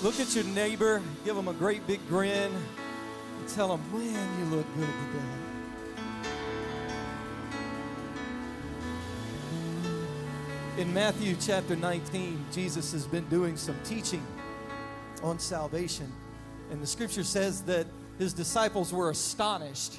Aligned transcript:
Look 0.00 0.20
at 0.20 0.32
your 0.36 0.44
neighbor, 0.44 1.02
give 1.24 1.36
him 1.36 1.48
a 1.48 1.52
great 1.52 1.84
big 1.88 2.06
grin, 2.06 2.52
and 2.52 3.48
tell 3.48 3.74
him, 3.74 3.80
man, 3.92 4.38
you 4.38 4.44
look 4.56 4.66
good 4.76 4.86
today. 4.86 5.24
In 10.80 10.94
Matthew 10.94 11.34
chapter 11.40 11.74
19, 11.74 12.46
Jesus 12.52 12.92
has 12.92 13.08
been 13.08 13.28
doing 13.28 13.56
some 13.56 13.74
teaching 13.82 14.24
on 15.24 15.40
salvation. 15.40 16.12
And 16.70 16.80
the 16.80 16.86
scripture 16.86 17.24
says 17.24 17.62
that 17.62 17.88
his 18.20 18.32
disciples 18.32 18.92
were 18.92 19.10
astonished 19.10 19.98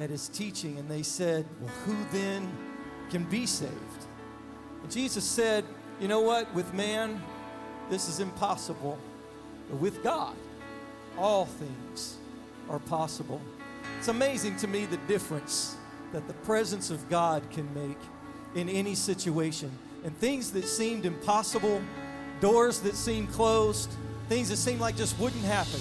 at 0.00 0.10
his 0.10 0.26
teaching, 0.28 0.78
and 0.78 0.90
they 0.90 1.04
said, 1.04 1.46
Well, 1.60 1.70
who 1.86 1.96
then 2.10 2.50
can 3.08 3.22
be 3.22 3.46
saved? 3.46 3.72
And 4.82 4.90
Jesus 4.90 5.22
said, 5.22 5.64
You 6.00 6.08
know 6.08 6.22
what? 6.22 6.52
With 6.54 6.74
man, 6.74 7.22
this 7.88 8.08
is 8.08 8.18
impossible. 8.18 8.98
With 9.70 10.02
God, 10.02 10.34
all 11.18 11.44
things 11.44 12.16
are 12.70 12.78
possible. 12.78 13.40
It's 13.98 14.08
amazing 14.08 14.56
to 14.58 14.66
me 14.66 14.86
the 14.86 14.96
difference 15.08 15.76
that 16.12 16.26
the 16.26 16.34
presence 16.34 16.90
of 16.90 17.08
God 17.10 17.42
can 17.50 17.72
make 17.74 17.98
in 18.54 18.68
any 18.68 18.94
situation. 18.94 19.70
And 20.04 20.16
things 20.16 20.52
that 20.52 20.64
seemed 20.64 21.04
impossible, 21.04 21.82
doors 22.40 22.80
that 22.80 22.94
seemed 22.94 23.30
closed, 23.32 23.90
things 24.28 24.48
that 24.48 24.56
seemed 24.56 24.80
like 24.80 24.96
just 24.96 25.18
wouldn't 25.18 25.44
happen. 25.44 25.80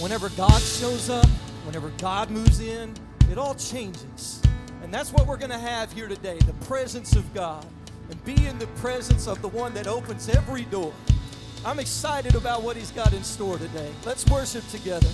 Whenever 0.00 0.28
God 0.30 0.60
shows 0.60 1.10
up, 1.10 1.26
whenever 1.64 1.90
God 1.98 2.30
moves 2.30 2.60
in, 2.60 2.94
it 3.30 3.38
all 3.38 3.54
changes. 3.54 4.40
And 4.82 4.94
that's 4.94 5.12
what 5.12 5.26
we're 5.26 5.36
going 5.36 5.50
to 5.50 5.58
have 5.58 5.92
here 5.92 6.08
today 6.08 6.38
the 6.38 6.52
presence 6.66 7.16
of 7.16 7.34
God. 7.34 7.66
And 8.08 8.24
be 8.24 8.46
in 8.46 8.56
the 8.60 8.68
presence 8.68 9.26
of 9.26 9.42
the 9.42 9.48
one 9.48 9.74
that 9.74 9.88
opens 9.88 10.28
every 10.28 10.62
door. 10.62 10.92
I'm 11.66 11.80
excited 11.80 12.36
about 12.36 12.62
what 12.62 12.76
He's 12.76 12.92
got 12.92 13.12
in 13.12 13.24
store 13.24 13.58
today. 13.58 13.90
Let's 14.04 14.24
worship 14.26 14.66
together. 14.68 15.08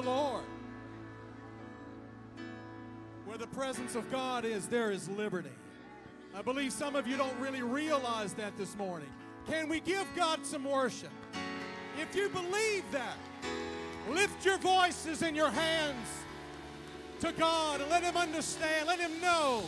Lord. 0.00 0.44
Where 3.24 3.38
the 3.38 3.46
presence 3.46 3.94
of 3.94 4.10
God 4.10 4.44
is, 4.44 4.66
there 4.66 4.90
is 4.90 5.08
liberty. 5.08 5.50
I 6.34 6.42
believe 6.42 6.72
some 6.72 6.96
of 6.96 7.06
you 7.06 7.16
don't 7.16 7.38
really 7.40 7.62
realize 7.62 8.32
that 8.34 8.56
this 8.56 8.76
morning. 8.76 9.08
Can 9.48 9.68
we 9.68 9.80
give 9.80 10.06
God 10.14 10.44
some 10.44 10.64
worship? 10.64 11.10
If 12.00 12.14
you 12.14 12.28
believe 12.28 12.84
that, 12.92 13.16
lift 14.10 14.44
your 14.44 14.58
voices 14.58 15.22
and 15.22 15.36
your 15.36 15.50
hands 15.50 16.06
to 17.20 17.32
God 17.32 17.80
and 17.80 17.90
let 17.90 18.02
Him 18.02 18.16
understand, 18.16 18.86
let 18.86 19.00
Him 19.00 19.20
know 19.20 19.64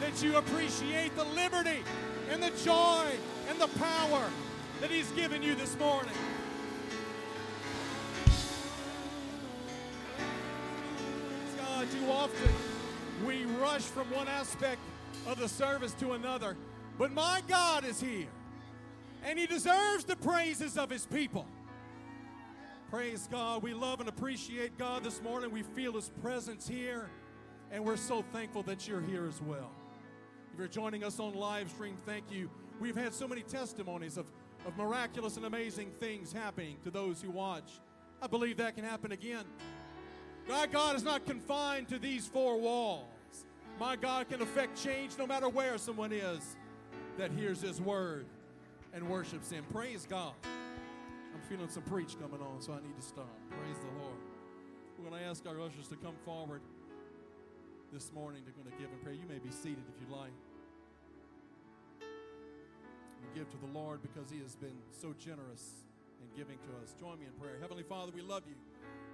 that 0.00 0.22
you 0.22 0.36
appreciate 0.36 1.16
the 1.16 1.24
liberty 1.24 1.82
and 2.30 2.42
the 2.42 2.52
joy 2.64 3.06
and 3.48 3.60
the 3.60 3.68
power 3.78 4.24
that 4.80 4.90
He's 4.90 5.10
given 5.12 5.42
you 5.42 5.54
this 5.54 5.78
morning. 5.78 6.14
Too 12.00 12.10
often 12.10 12.52
we 13.26 13.44
rush 13.44 13.82
from 13.82 14.10
one 14.10 14.28
aspect 14.28 14.80
of 15.26 15.38
the 15.38 15.48
service 15.48 15.92
to 15.94 16.12
another, 16.12 16.56
but 16.98 17.12
my 17.12 17.42
God 17.46 17.84
is 17.84 18.00
here, 18.00 18.28
and 19.24 19.38
He 19.38 19.46
deserves 19.46 20.04
the 20.04 20.16
praises 20.16 20.76
of 20.76 20.90
His 20.90 21.06
people. 21.06 21.46
Praise 22.90 23.28
God. 23.30 23.62
We 23.62 23.74
love 23.74 24.00
and 24.00 24.08
appreciate 24.08 24.76
God 24.78 25.04
this 25.04 25.22
morning. 25.22 25.50
We 25.50 25.62
feel 25.62 25.92
His 25.92 26.10
presence 26.22 26.66
here, 26.66 27.10
and 27.70 27.84
we're 27.84 27.96
so 27.96 28.24
thankful 28.32 28.62
that 28.64 28.86
you're 28.88 29.00
here 29.00 29.26
as 29.26 29.40
well. 29.42 29.70
If 30.52 30.58
you're 30.58 30.68
joining 30.68 31.04
us 31.04 31.20
on 31.20 31.34
live 31.34 31.70
stream, 31.70 31.96
thank 32.06 32.24
you. 32.30 32.50
We've 32.80 32.96
had 32.96 33.14
so 33.14 33.28
many 33.28 33.42
testimonies 33.42 34.16
of, 34.16 34.26
of 34.66 34.76
miraculous 34.76 35.36
and 35.36 35.46
amazing 35.46 35.90
things 36.00 36.32
happening 36.32 36.76
to 36.84 36.90
those 36.90 37.22
who 37.22 37.30
watch. 37.30 37.80
I 38.20 38.26
believe 38.26 38.56
that 38.56 38.74
can 38.74 38.84
happen 38.84 39.12
again. 39.12 39.44
My 40.48 40.66
God 40.66 40.96
is 40.96 41.02
not 41.02 41.24
confined 41.24 41.88
to 41.88 41.98
these 41.98 42.26
four 42.26 42.58
walls. 42.58 43.06
My 43.80 43.96
God 43.96 44.28
can 44.28 44.42
affect 44.42 44.82
change 44.82 45.12
no 45.18 45.26
matter 45.26 45.48
where 45.48 45.78
someone 45.78 46.12
is 46.12 46.56
that 47.18 47.30
hears 47.32 47.60
His 47.60 47.80
word 47.80 48.26
and 48.92 49.08
worships 49.08 49.50
Him. 49.50 49.64
Praise 49.72 50.06
God. 50.08 50.34
I'm 50.44 51.40
feeling 51.48 51.68
some 51.68 51.82
preach 51.82 52.18
coming 52.20 52.40
on, 52.40 52.60
so 52.60 52.72
I 52.72 52.76
need 52.76 52.94
to 52.96 53.02
stop. 53.02 53.28
Praise 53.50 53.78
the 53.78 54.02
Lord. 54.02 54.16
We're 54.98 55.10
going 55.10 55.22
to 55.22 55.28
ask 55.28 55.46
our 55.46 55.60
ushers 55.60 55.88
to 55.88 55.96
come 55.96 56.14
forward 56.24 56.60
this 57.92 58.12
morning. 58.12 58.42
They're 58.44 58.54
going 58.54 58.70
to 58.70 58.80
give 58.80 58.90
and 58.92 59.02
pray. 59.02 59.14
You 59.14 59.26
may 59.28 59.38
be 59.38 59.50
seated 59.50 59.82
if 59.88 60.00
you'd 60.00 60.16
like. 60.16 60.32
We 62.00 63.38
give 63.38 63.50
to 63.50 63.56
the 63.56 63.72
Lord 63.76 64.02
because 64.02 64.30
He 64.30 64.38
has 64.40 64.54
been 64.54 64.76
so 64.90 65.14
generous 65.18 65.84
in 66.20 66.28
giving 66.36 66.58
to 66.58 66.70
us. 66.82 66.94
Join 67.00 67.18
me 67.18 67.26
in 67.26 67.32
prayer. 67.40 67.56
Heavenly 67.60 67.82
Father, 67.82 68.12
we 68.14 68.22
love 68.22 68.42
you. 68.46 68.54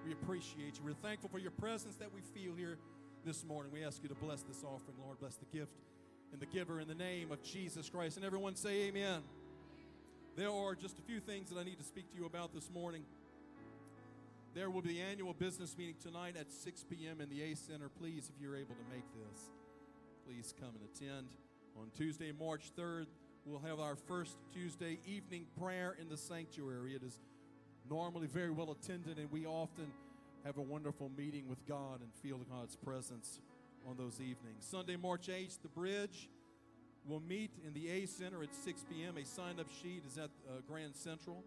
We 0.05 0.13
appreciate 0.13 0.79
you. 0.79 0.85
We're 0.85 0.95
thankful 0.95 1.29
for 1.29 1.39
your 1.39 1.51
presence 1.51 1.97
that 1.97 2.09
we 2.13 2.21
feel 2.23 2.55
here 2.55 2.79
this 3.25 3.45
morning. 3.45 3.71
We 3.73 3.85
ask 3.85 4.03
you 4.03 4.09
to 4.09 4.15
bless 4.15 4.43
this 4.43 4.65
offering, 4.65 4.97
Lord. 5.05 5.21
Bless 5.21 5.37
the 5.37 5.45
gift 5.57 5.73
and 6.33 6.41
the 6.41 6.47
giver 6.47 6.81
in 6.81 6.89
the 6.89 6.95
name 6.95 7.31
of 7.33 7.43
Jesus 7.43 7.91
Christ. 7.91 8.17
And 8.17 8.25
everyone 8.25 8.57
say, 8.57 8.89
Amen. 8.89 9.21
There 10.37 10.51
are 10.51 10.75
just 10.75 10.99
a 10.99 11.03
few 11.03 11.21
things 11.21 11.51
that 11.51 11.59
I 11.59 11.65
need 11.65 11.79
to 11.79 11.85
speak 11.85 12.11
to 12.13 12.17
you 12.17 12.25
about 12.25 12.55
this 12.55 12.71
morning. 12.71 13.03
There 14.55 14.71
will 14.71 14.81
be 14.81 14.95
the 14.95 15.01
annual 15.01 15.35
business 15.35 15.77
meeting 15.77 15.97
tonight 16.03 16.35
at 16.39 16.51
6 16.51 16.85
p.m. 16.89 17.21
in 17.21 17.29
the 17.29 17.43
A 17.43 17.55
Center. 17.55 17.89
Please, 17.89 18.31
if 18.35 18.41
you're 18.41 18.57
able 18.57 18.75
to 18.75 18.95
make 18.95 19.05
this, 19.13 19.51
please 20.27 20.55
come 20.59 20.71
and 20.71 20.89
attend. 20.95 21.29
On 21.79 21.89
Tuesday, 21.97 22.33
March 22.33 22.71
3rd, 22.77 23.07
we'll 23.45 23.61
have 23.61 23.81
our 23.81 23.97
first 23.97 24.37
Tuesday 24.53 24.99
evening 25.07 25.45
prayer 25.61 25.95
in 26.01 26.09
the 26.09 26.17
sanctuary. 26.17 26.95
It 26.95 27.03
is 27.03 27.19
normally 27.91 28.29
very 28.29 28.51
well 28.51 28.71
attended, 28.71 29.19
and 29.19 29.31
we 29.33 29.45
often 29.45 29.87
have 30.45 30.57
a 30.57 30.63
wonderful 30.63 31.11
meeting 31.19 31.49
with 31.49 31.67
God 31.67 32.01
and 32.01 32.15
feel 32.23 32.39
God's 32.51 32.77
presence 32.77 33.41
on 33.87 33.97
those 33.97 34.15
evenings. 34.15 34.65
Sunday, 34.65 34.97
March 34.97 35.27
8th, 35.27 35.59
the 35.63 35.69
bridge 35.69 36.29
will 37.07 37.21
meet 37.21 37.51
in 37.67 37.75
the 37.75 37.91
A 37.91 38.07
Center 38.07 38.43
at 38.43 38.55
6 38.55 38.85
p.m. 38.89 39.17
A 39.17 39.25
sign 39.25 39.59
up 39.59 39.67
sheet 39.83 40.03
is 40.07 40.17
at 40.17 40.31
uh, 40.49 40.61
Grand 40.69 40.95
Central. 40.95 41.43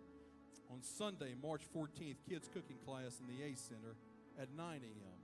On 0.71 0.81
Sunday, 0.81 1.33
March 1.41 1.61
14th, 1.75 2.17
kids 2.27 2.49
cooking 2.53 2.77
class 2.85 3.19
in 3.21 3.27
the 3.35 3.43
A 3.43 3.55
Center 3.55 3.95
at 4.41 4.49
9 4.57 4.65
a.m. 4.67 5.19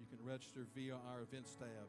You 0.00 0.06
can 0.08 0.24
register 0.24 0.66
via 0.74 0.94
our 0.94 1.22
events 1.22 1.54
tab 1.58 1.88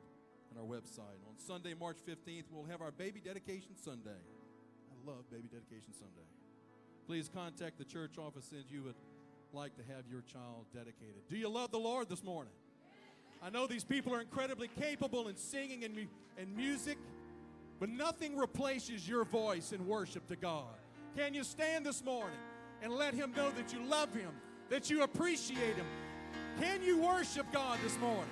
on 0.51 0.61
our 0.61 0.67
website. 0.67 1.21
On 1.29 1.37
Sunday, 1.37 1.73
March 1.79 1.97
15th, 2.07 2.45
we'll 2.51 2.65
have 2.65 2.81
our 2.81 2.91
baby 2.91 3.21
dedication 3.23 3.75
Sunday. 3.75 4.09
I 4.09 5.09
love 5.09 5.29
baby 5.29 5.47
dedication 5.47 5.93
Sunday 5.93 6.38
please 7.09 7.27
contact 7.33 7.79
the 7.79 7.83
church 7.83 8.19
office 8.19 8.51
if 8.51 8.71
you 8.71 8.83
would 8.83 8.93
like 9.51 9.75
to 9.75 9.81
have 9.81 10.03
your 10.11 10.21
child 10.31 10.67
dedicated. 10.71 11.27
Do 11.27 11.37
you 11.37 11.49
love 11.49 11.71
the 11.71 11.79
Lord 11.79 12.07
this 12.07 12.23
morning? 12.23 12.53
I 13.41 13.49
know 13.49 13.65
these 13.65 13.83
people 13.83 14.13
are 14.13 14.21
incredibly 14.21 14.67
capable 14.67 15.27
in 15.27 15.35
singing 15.35 15.83
and, 15.83 15.95
mu- 15.95 16.05
and 16.37 16.55
music, 16.55 16.99
but 17.79 17.89
nothing 17.89 18.37
replaces 18.37 19.09
your 19.09 19.25
voice 19.25 19.71
in 19.71 19.87
worship 19.87 20.27
to 20.27 20.35
God. 20.35 20.75
Can 21.17 21.33
you 21.33 21.43
stand 21.43 21.83
this 21.83 22.05
morning 22.05 22.37
and 22.83 22.93
let 22.93 23.15
Him 23.15 23.33
know 23.35 23.49
that 23.57 23.73
you 23.73 23.83
love 23.85 24.13
Him, 24.13 24.29
that 24.69 24.91
you 24.91 25.01
appreciate 25.01 25.77
Him? 25.77 25.87
Can 26.59 26.83
you 26.83 26.99
worship 26.99 27.47
God 27.51 27.79
this 27.83 27.97
morning? 27.97 28.29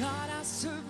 God 0.00 0.30
I 0.30 0.42
serve 0.42 0.89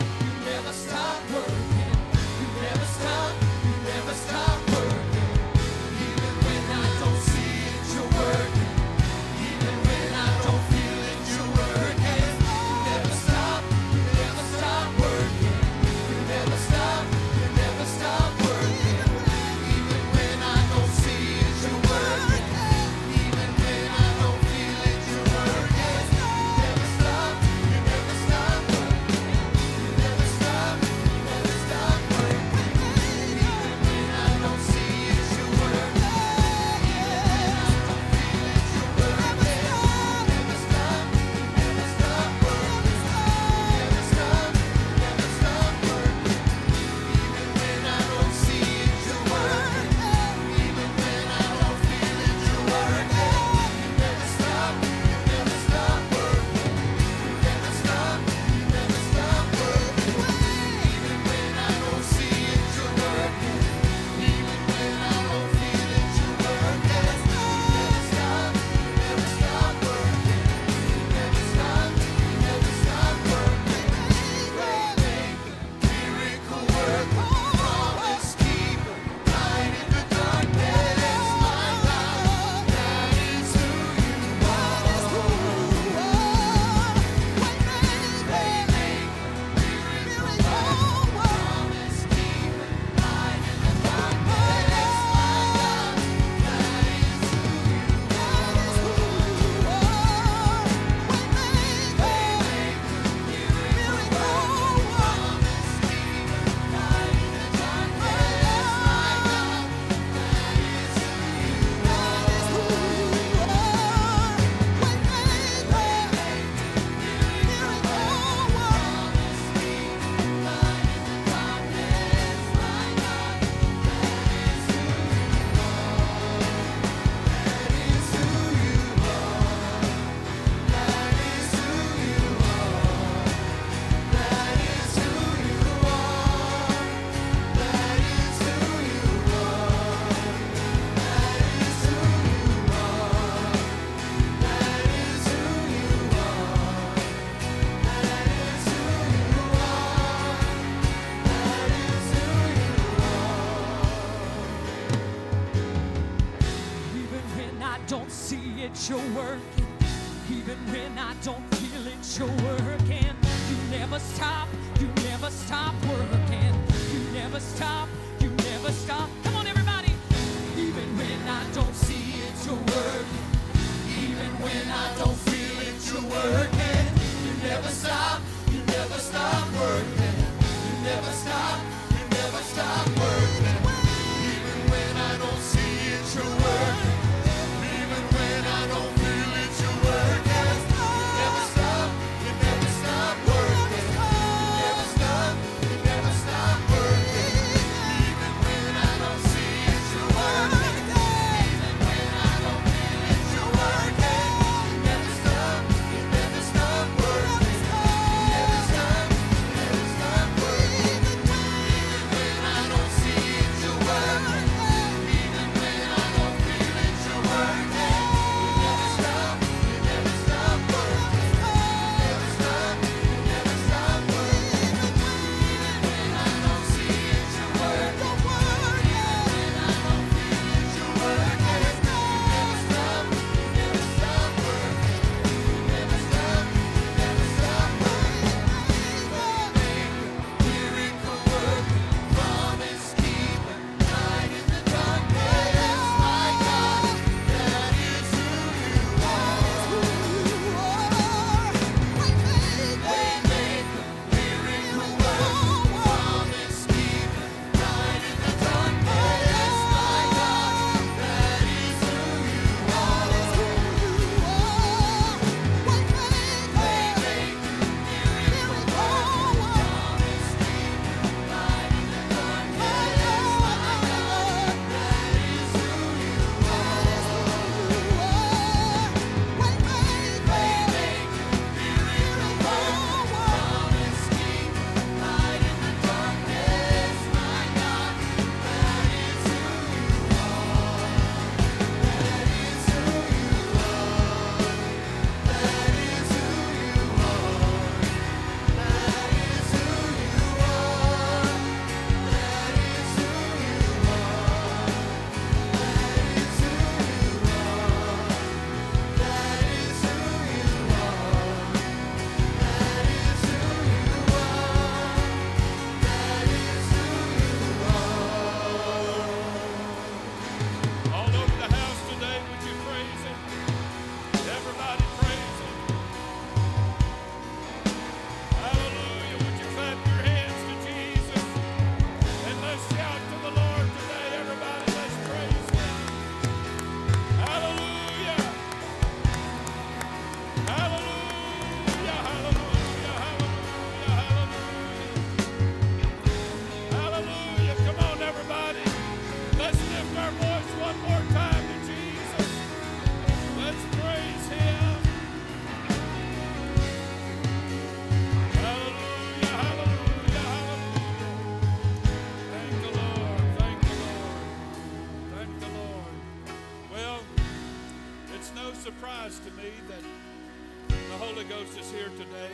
Surprise 368.81 369.19
to 369.19 369.31
me 369.37 369.51
that 369.67 370.79
the 370.89 370.97
Holy 370.97 371.23
Ghost 371.25 371.55
is 371.59 371.69
here 371.69 371.89
today. 371.99 372.33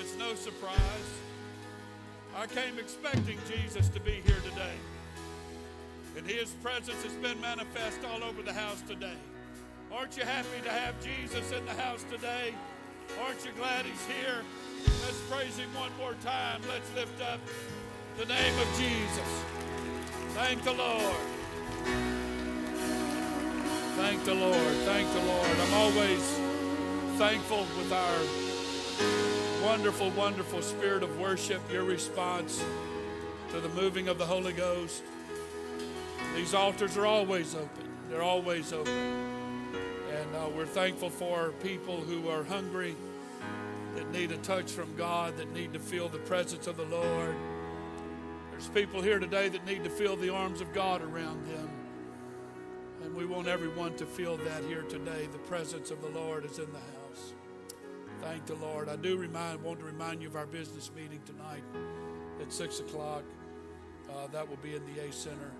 It's 0.00 0.16
no 0.16 0.34
surprise. 0.34 1.10
I 2.34 2.46
came 2.46 2.78
expecting 2.78 3.36
Jesus 3.46 3.90
to 3.90 4.00
be 4.00 4.22
here 4.24 4.40
today. 4.48 4.76
And 6.16 6.26
his 6.26 6.52
presence 6.62 7.02
has 7.02 7.12
been 7.12 7.38
manifest 7.42 7.98
all 8.10 8.24
over 8.24 8.40
the 8.40 8.54
house 8.54 8.80
today. 8.88 9.18
Aren't 9.92 10.16
you 10.16 10.24
happy 10.24 10.62
to 10.64 10.70
have 10.70 10.94
Jesus 11.04 11.52
in 11.52 11.66
the 11.66 11.74
house 11.82 12.02
today? 12.10 12.54
Aren't 13.22 13.44
you 13.44 13.50
glad 13.58 13.84
he's 13.84 14.06
here? 14.06 14.40
Let's 15.04 15.20
praise 15.30 15.58
him 15.58 15.68
one 15.74 15.92
more 15.98 16.14
time. 16.24 16.62
Let's 16.66 16.90
lift 16.94 17.20
up 17.20 17.40
the 18.16 18.24
name 18.24 18.58
of 18.58 18.68
Jesus. 18.78 19.44
Thank 20.32 20.62
the 20.62 20.72
Lord. 20.72 22.15
Thank 24.06 24.22
the 24.22 24.34
Lord. 24.34 24.76
Thank 24.84 25.12
the 25.12 25.20
Lord. 25.20 25.48
I'm 25.60 25.74
always 25.74 26.22
thankful 27.18 27.66
with 27.76 27.92
our 27.92 29.68
wonderful, 29.68 30.10
wonderful 30.10 30.62
spirit 30.62 31.02
of 31.02 31.18
worship, 31.18 31.60
your 31.72 31.82
response 31.82 32.64
to 33.50 33.58
the 33.58 33.68
moving 33.70 34.06
of 34.06 34.16
the 34.16 34.24
Holy 34.24 34.52
Ghost. 34.52 35.02
These 36.36 36.54
altars 36.54 36.96
are 36.96 37.04
always 37.04 37.56
open. 37.56 37.88
They're 38.08 38.22
always 38.22 38.72
open. 38.72 38.92
And 38.92 40.36
uh, 40.36 40.50
we're 40.56 40.66
thankful 40.66 41.10
for 41.10 41.50
people 41.60 41.96
who 41.96 42.28
are 42.28 42.44
hungry, 42.44 42.94
that 43.96 44.08
need 44.12 44.30
a 44.30 44.38
touch 44.38 44.70
from 44.70 44.94
God, 44.94 45.36
that 45.36 45.52
need 45.52 45.72
to 45.72 45.80
feel 45.80 46.08
the 46.08 46.18
presence 46.18 46.68
of 46.68 46.76
the 46.76 46.84
Lord. 46.84 47.34
There's 48.52 48.68
people 48.68 49.02
here 49.02 49.18
today 49.18 49.48
that 49.48 49.66
need 49.66 49.82
to 49.82 49.90
feel 49.90 50.14
the 50.14 50.30
arms 50.30 50.60
of 50.60 50.72
God 50.72 51.02
around 51.02 51.44
them. 51.48 51.75
And 53.06 53.14
we 53.14 53.24
want 53.24 53.46
everyone 53.46 53.94
to 53.98 54.04
feel 54.04 54.36
that 54.36 54.64
here 54.64 54.82
today. 54.82 55.28
The 55.30 55.38
presence 55.38 55.92
of 55.92 56.02
the 56.02 56.08
Lord 56.08 56.44
is 56.44 56.58
in 56.58 56.66
the 56.72 56.80
house. 56.80 57.34
Thank 58.20 58.46
the 58.46 58.56
Lord. 58.56 58.88
I 58.88 58.96
do 58.96 59.16
remind, 59.16 59.62
want 59.62 59.78
to 59.78 59.86
remind 59.86 60.22
you 60.22 60.26
of 60.26 60.34
our 60.34 60.44
business 60.44 60.90
meeting 60.92 61.20
tonight 61.24 61.62
at 62.40 62.52
6 62.52 62.80
o'clock. 62.80 63.22
Uh, 64.10 64.26
that 64.32 64.48
will 64.48 64.56
be 64.56 64.74
in 64.74 64.82
the 64.92 65.06
A 65.06 65.12
Center. 65.12 65.52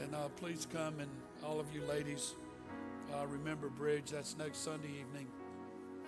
And 0.00 0.14
uh, 0.14 0.28
please 0.36 0.68
come, 0.72 1.00
and 1.00 1.10
all 1.44 1.58
of 1.58 1.66
you 1.74 1.82
ladies, 1.82 2.34
uh, 3.12 3.26
remember 3.26 3.70
Bridge. 3.70 4.12
That's 4.12 4.38
next 4.38 4.58
Sunday 4.58 5.00
evening. 5.00 5.26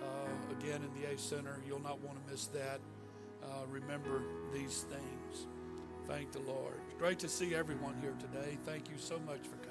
Uh, 0.01 0.57
again 0.57 0.79
in 0.83 1.01
the 1.01 1.13
A 1.13 1.17
Center. 1.17 1.59
You'll 1.67 1.83
not 1.83 1.99
want 1.99 2.25
to 2.25 2.31
miss 2.31 2.47
that. 2.47 2.79
Uh, 3.43 3.65
remember 3.69 4.23
these 4.53 4.85
things. 4.89 5.47
Thank 6.07 6.31
the 6.31 6.39
Lord. 6.39 6.79
Great 6.97 7.19
to 7.19 7.27
see 7.27 7.55
everyone 7.55 7.97
here 7.99 8.15
today. 8.21 8.57
Thank 8.65 8.89
you 8.89 8.95
so 8.97 9.19
much 9.27 9.41
for 9.41 9.57
coming. 9.57 9.70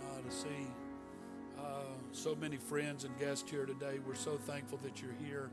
To 0.00 0.32
see 0.32 0.66
uh, 1.56 1.62
so 2.10 2.34
many 2.34 2.56
friends 2.56 3.04
and 3.04 3.16
guests 3.16 3.48
here 3.48 3.64
today. 3.64 4.00
We're 4.04 4.16
so 4.16 4.36
thankful 4.36 4.78
that 4.82 5.00
you're 5.00 5.14
here. 5.24 5.50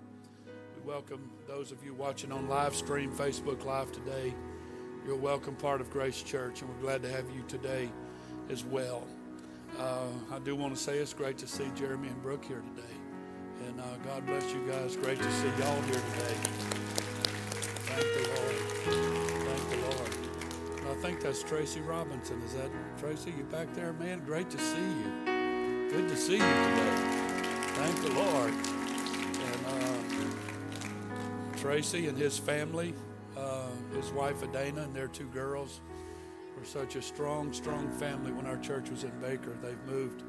We 0.48 0.90
welcome 0.90 1.30
those 1.48 1.72
of 1.72 1.84
you 1.86 1.94
watching 1.94 2.32
on 2.32 2.48
live 2.50 2.74
stream, 2.74 3.12
Facebook 3.12 3.66
Live 3.66 3.92
today. 3.92 4.34
You're 5.06 5.14
a 5.14 5.18
welcome 5.18 5.56
part 5.56 5.80
of 5.80 5.92
Grace 5.92 6.24
Church, 6.24 6.62
and 6.62 6.70
we're 6.72 6.82
glad 6.82 7.04
to 7.04 7.10
have 7.10 7.26
you 7.36 7.44
today 7.48 7.88
as 8.50 8.64
well. 8.64 9.06
Uh, 9.78 10.08
I 10.32 10.40
do 10.40 10.56
want 10.56 10.76
to 10.76 10.82
say 10.82 10.98
it's 10.98 11.14
great 11.14 11.38
to 11.40 11.48
see 11.48 11.70
Jeremy 11.76 12.08
and 12.08 12.22
Brooke 12.24 12.46
here 12.46 12.64
today. 12.76 13.68
And 13.68 13.80
uh, 13.80 13.84
God 14.06 14.26
bless 14.26 14.52
you 14.54 14.66
guys. 14.68 14.96
Great 14.96 15.20
to 15.20 15.32
see 15.32 15.50
y'all 15.60 15.82
here 15.84 15.94
today. 15.94 16.38
Thank 17.86 18.02
the 18.02 19.12
Lord. 19.14 19.23
I 20.90 20.96
think 21.02 21.22
that's 21.22 21.44
Tracy 21.44 21.82
Robinson. 21.82 22.42
Is 22.44 22.54
that 22.54 22.70
Tracy? 22.98 23.34
You 23.38 23.44
back 23.44 23.74
there, 23.74 23.94
man? 23.94 24.24
Great 24.26 24.50
to 24.52 24.58
see 24.58 24.78
you. 24.78 25.90
Good 25.90 26.10
to 26.10 26.16
see 26.16 26.34
you 26.34 26.40
today. 26.40 26.96
Thank 27.76 28.02
the 28.02 28.12
Lord. 28.14 28.54
And 29.44 29.66
uh, 29.68 31.58
Tracy 31.58 32.08
and 32.08 32.18
his 32.18 32.38
family 32.38 32.94
his 33.96 34.12
wife 34.12 34.42
Adana 34.44 34.82
and 34.82 34.94
their 34.94 35.08
two 35.08 35.28
girls 35.28 35.82
were 36.58 36.66
such 36.66 36.96
a 36.96 37.02
strong, 37.02 37.54
strong 37.54 37.90
family 37.92 38.32
when 38.32 38.46
our 38.46 38.58
church 38.58 38.90
was 38.90 39.04
in 39.04 39.12
Baker. 39.22 39.56
They've 39.62 39.84
moved 39.86 40.24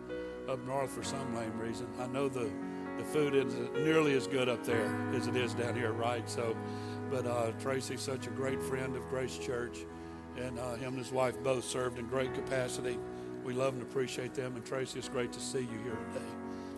up 0.49 0.65
north 0.67 0.91
for 0.91 1.03
some 1.03 1.35
lame 1.35 1.59
reason. 1.59 1.87
I 1.99 2.07
know 2.07 2.29
the, 2.29 2.51
the 2.99 3.05
food 3.05 3.35
isn't 3.35 3.75
nearly 3.83 4.15
as 4.15 4.27
good 4.27 4.49
up 4.49 4.65
there 4.65 4.87
as 5.15 5.27
it 5.27 5.37
is 5.37 5.55
down 5.55 5.75
here, 5.75 5.93
right? 5.93 6.29
So, 6.29 6.57
but 7.11 7.27
uh, 7.27 7.53
Tracy's 7.61 8.01
such 8.01 8.27
a 8.27 8.31
great 8.31 8.63
friend 8.63 8.97
of 8.97 9.09
Grace 9.09 9.39
Church, 9.39 9.79
and 10.37 10.59
uh, 10.59 10.75
him 10.75 10.95
and 10.95 10.99
his 10.99 11.13
wife 11.13 11.35
both 11.43 11.65
served 11.65 11.99
in 11.99 12.07
great 12.07 12.35
capacity. 12.35 12.99
We 13.45 13.53
love 13.53 13.75
and 13.75 13.83
appreciate 13.83 14.35
them, 14.35 14.57
and 14.57 14.65
Tracy, 14.65 14.99
it's 14.99 15.09
great 15.09 15.33
to 15.33 15.41
see 15.41 15.61
you 15.61 15.79
here 15.85 15.99
today. 16.13 16.27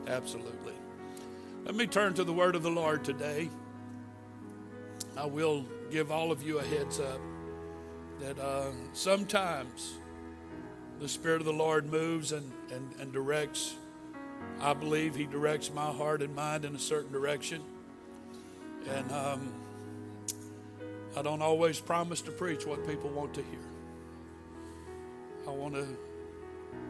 Absolutely. 0.09 0.75
Let 1.65 1.75
me 1.75 1.87
turn 1.87 2.15
to 2.15 2.25
the 2.25 2.33
word 2.33 2.55
of 2.55 2.63
the 2.63 2.71
Lord 2.71 3.05
today. 3.05 3.51
I 5.17 5.27
will 5.27 5.65
give 5.91 6.13
all 6.13 6.31
of 6.31 6.43
you 6.43 6.59
a 6.59 6.65
heads 6.65 7.01
up 7.01 7.21
that 8.21 8.39
uh, 8.39 8.71
sometimes 8.93 9.95
the 11.01 11.09
Spirit 11.09 11.41
of 11.41 11.47
the 11.47 11.53
Lord 11.53 11.91
moves 11.91 12.33
and, 12.33 12.51
and, 12.73 12.95
and 13.01 13.13
directs. 13.13 13.75
I 14.61 14.75
believe 14.75 15.15
He 15.15 15.27
directs 15.27 15.73
my 15.73 15.91
heart 15.93 16.23
and 16.23 16.35
mind 16.35 16.65
in 16.65 16.75
a 16.75 16.79
certain 16.79 17.13
direction. 17.13 17.63
And 18.89 19.11
um, 19.13 19.53
I 21.17 21.23
don't 21.23 21.41
always 21.41 21.81
promise 21.81 22.21
to 22.23 22.31
preach 22.31 22.67
what 22.67 22.87
people 22.87 23.09
want 23.09 23.33
to 23.35 23.43
hear. 23.43 23.59
I 25.49 25.51
want 25.51 25.75
to 25.75 25.87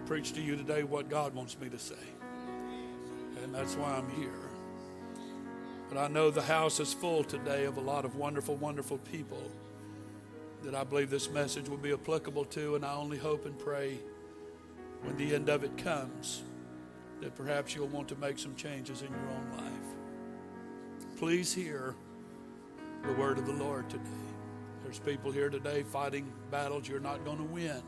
preach 0.05 0.33
to 0.33 0.43
you 0.43 0.57
today 0.57 0.83
what 0.83 1.09
God 1.09 1.33
wants 1.33 1.57
me 1.61 1.69
to 1.69 1.79
say. 1.79 1.95
And 3.43 3.55
that's 3.55 3.77
why 3.77 3.93
I'm 3.93 4.11
here. 4.21 4.51
But 5.89 5.99
I 5.99 6.09
know 6.09 6.33
the 6.33 6.43
house 6.43 6.81
is 6.81 6.93
full 6.93 7.23
today 7.23 7.65
of 7.65 7.77
a 7.77 7.81
lot 7.81 8.05
of 8.05 8.17
wonderful, 8.17 8.57
wonderful 8.57 8.99
people 8.99 9.43
that 10.65 10.75
I 10.75 10.83
believe 10.83 11.11
this 11.11 11.31
message 11.31 11.69
will 11.69 11.77
be 11.77 11.93
applicable 11.93 12.47
to, 12.47 12.75
and 12.75 12.85
I 12.85 12.95
only 12.95 13.19
hope 13.19 13.47
and 13.47 13.57
pray 13.57 14.01
when 15.03 15.17
the 15.17 15.37
end 15.37 15.49
of 15.49 15.63
it 15.63 15.79
comes 15.79 16.43
that 17.21 17.37
perhaps 17.37 17.77
you'll 17.77 17.87
want 17.87 18.09
to 18.09 18.17
make 18.17 18.41
some 18.41 18.57
changes 18.57 19.03
in 19.03 19.09
your 19.09 19.29
own 19.31 19.65
life. 19.65 21.17
Please 21.19 21.55
hear 21.55 21.95
the 23.07 23.13
word 23.15 23.39
of 23.39 23.47
the 23.47 23.53
Lord 23.53 23.89
today. 23.89 24.03
There's 24.83 24.99
people 24.99 25.31
here 25.31 25.49
today 25.49 25.83
fighting 25.85 26.33
battles 26.51 26.89
you're 26.89 27.01
not 27.01 27.25
going 27.25 27.39
to 27.39 27.45
win. 27.45 27.83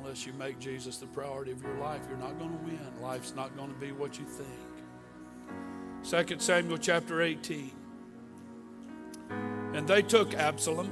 Unless 0.00 0.26
you 0.26 0.32
make 0.32 0.58
Jesus 0.58 0.98
the 0.98 1.06
priority 1.06 1.52
of 1.52 1.62
your 1.62 1.76
life, 1.76 2.00
you're 2.08 2.18
not 2.18 2.38
going 2.38 2.50
to 2.50 2.64
win. 2.64 3.00
Life's 3.00 3.34
not 3.34 3.56
going 3.56 3.68
to 3.68 3.76
be 3.76 3.92
what 3.92 4.18
you 4.18 4.24
think. 4.24 4.48
2 6.28 6.38
Samuel 6.38 6.78
chapter 6.78 7.22
18. 7.22 7.70
And 9.74 9.86
they 9.86 10.02
took 10.02 10.34
Absalom 10.34 10.90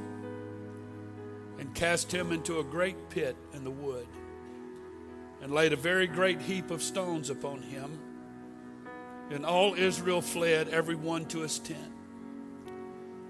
and 1.59 1.75
cast 1.75 2.13
him 2.13 2.33
into 2.33 2.59
a 2.59 2.65
great 2.65 3.11
pit 3.11 3.37
in 3.55 3.65
the 3.65 3.71
wood 3.71 4.07
and 5.41 5.53
laid 5.53 5.73
a 5.73 5.77
very 5.77 6.07
great 6.07 6.41
heap 6.41 6.71
of 6.71 6.83
stones 6.83 7.31
upon 7.31 7.63
him. 7.63 7.99
And 9.31 9.47
all 9.47 9.75
Israel 9.75 10.21
fled, 10.21 10.69
every 10.69 10.97
one 10.97 11.27
to 11.27 11.41
his 11.41 11.59
tent. 11.59 11.94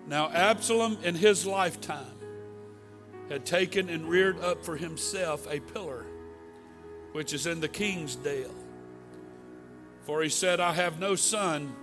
Now, 0.07 0.31
Absalom 0.31 0.99
in 1.03 1.15
his 1.15 1.47
lifetime 1.47 2.07
had 3.29 3.47
taken 3.47 3.89
and 3.89 4.09
reared 4.09 4.39
up 4.41 4.65
for 4.65 4.77
himself 4.77 5.47
a 5.51 5.61
pillar, 5.61 6.05
which 7.13 7.33
is 7.33 7.47
in 7.47 7.61
the 7.61 7.69
king's 7.69 8.17
dale 8.17 8.55
for 10.05 10.23
he 10.23 10.29
said, 10.29 10.61
I 10.61 10.73
have 10.73 11.01
no 11.01 11.15
son 11.15 11.75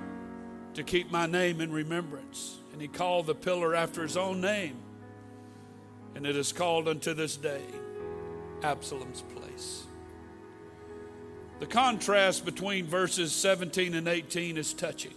to 0.76 0.84
keep 0.84 1.12
my 1.12 1.26
name 1.26 1.60
in 1.60 1.72
remembrance. 1.72 2.60
And 2.72 2.82
he 2.82 2.88
called 2.88 3.26
the 3.26 3.36
pillar 3.36 3.76
after 3.76 4.04
his 4.04 4.16
own 4.16 4.40
name. 4.40 4.78
And 6.16 6.26
it 6.26 6.36
is 6.36 6.54
called 6.54 6.88
unto 6.88 7.14
this 7.14 7.36
day 7.36 7.64
Absalom's 8.64 9.24
place. 9.36 9.86
The 11.60 11.66
contrast 11.66 12.46
between 12.46 12.86
verses 12.86 13.32
17 13.34 13.96
and 13.96 14.08
18 14.08 14.58
is 14.58 14.74
touching. 14.74 15.14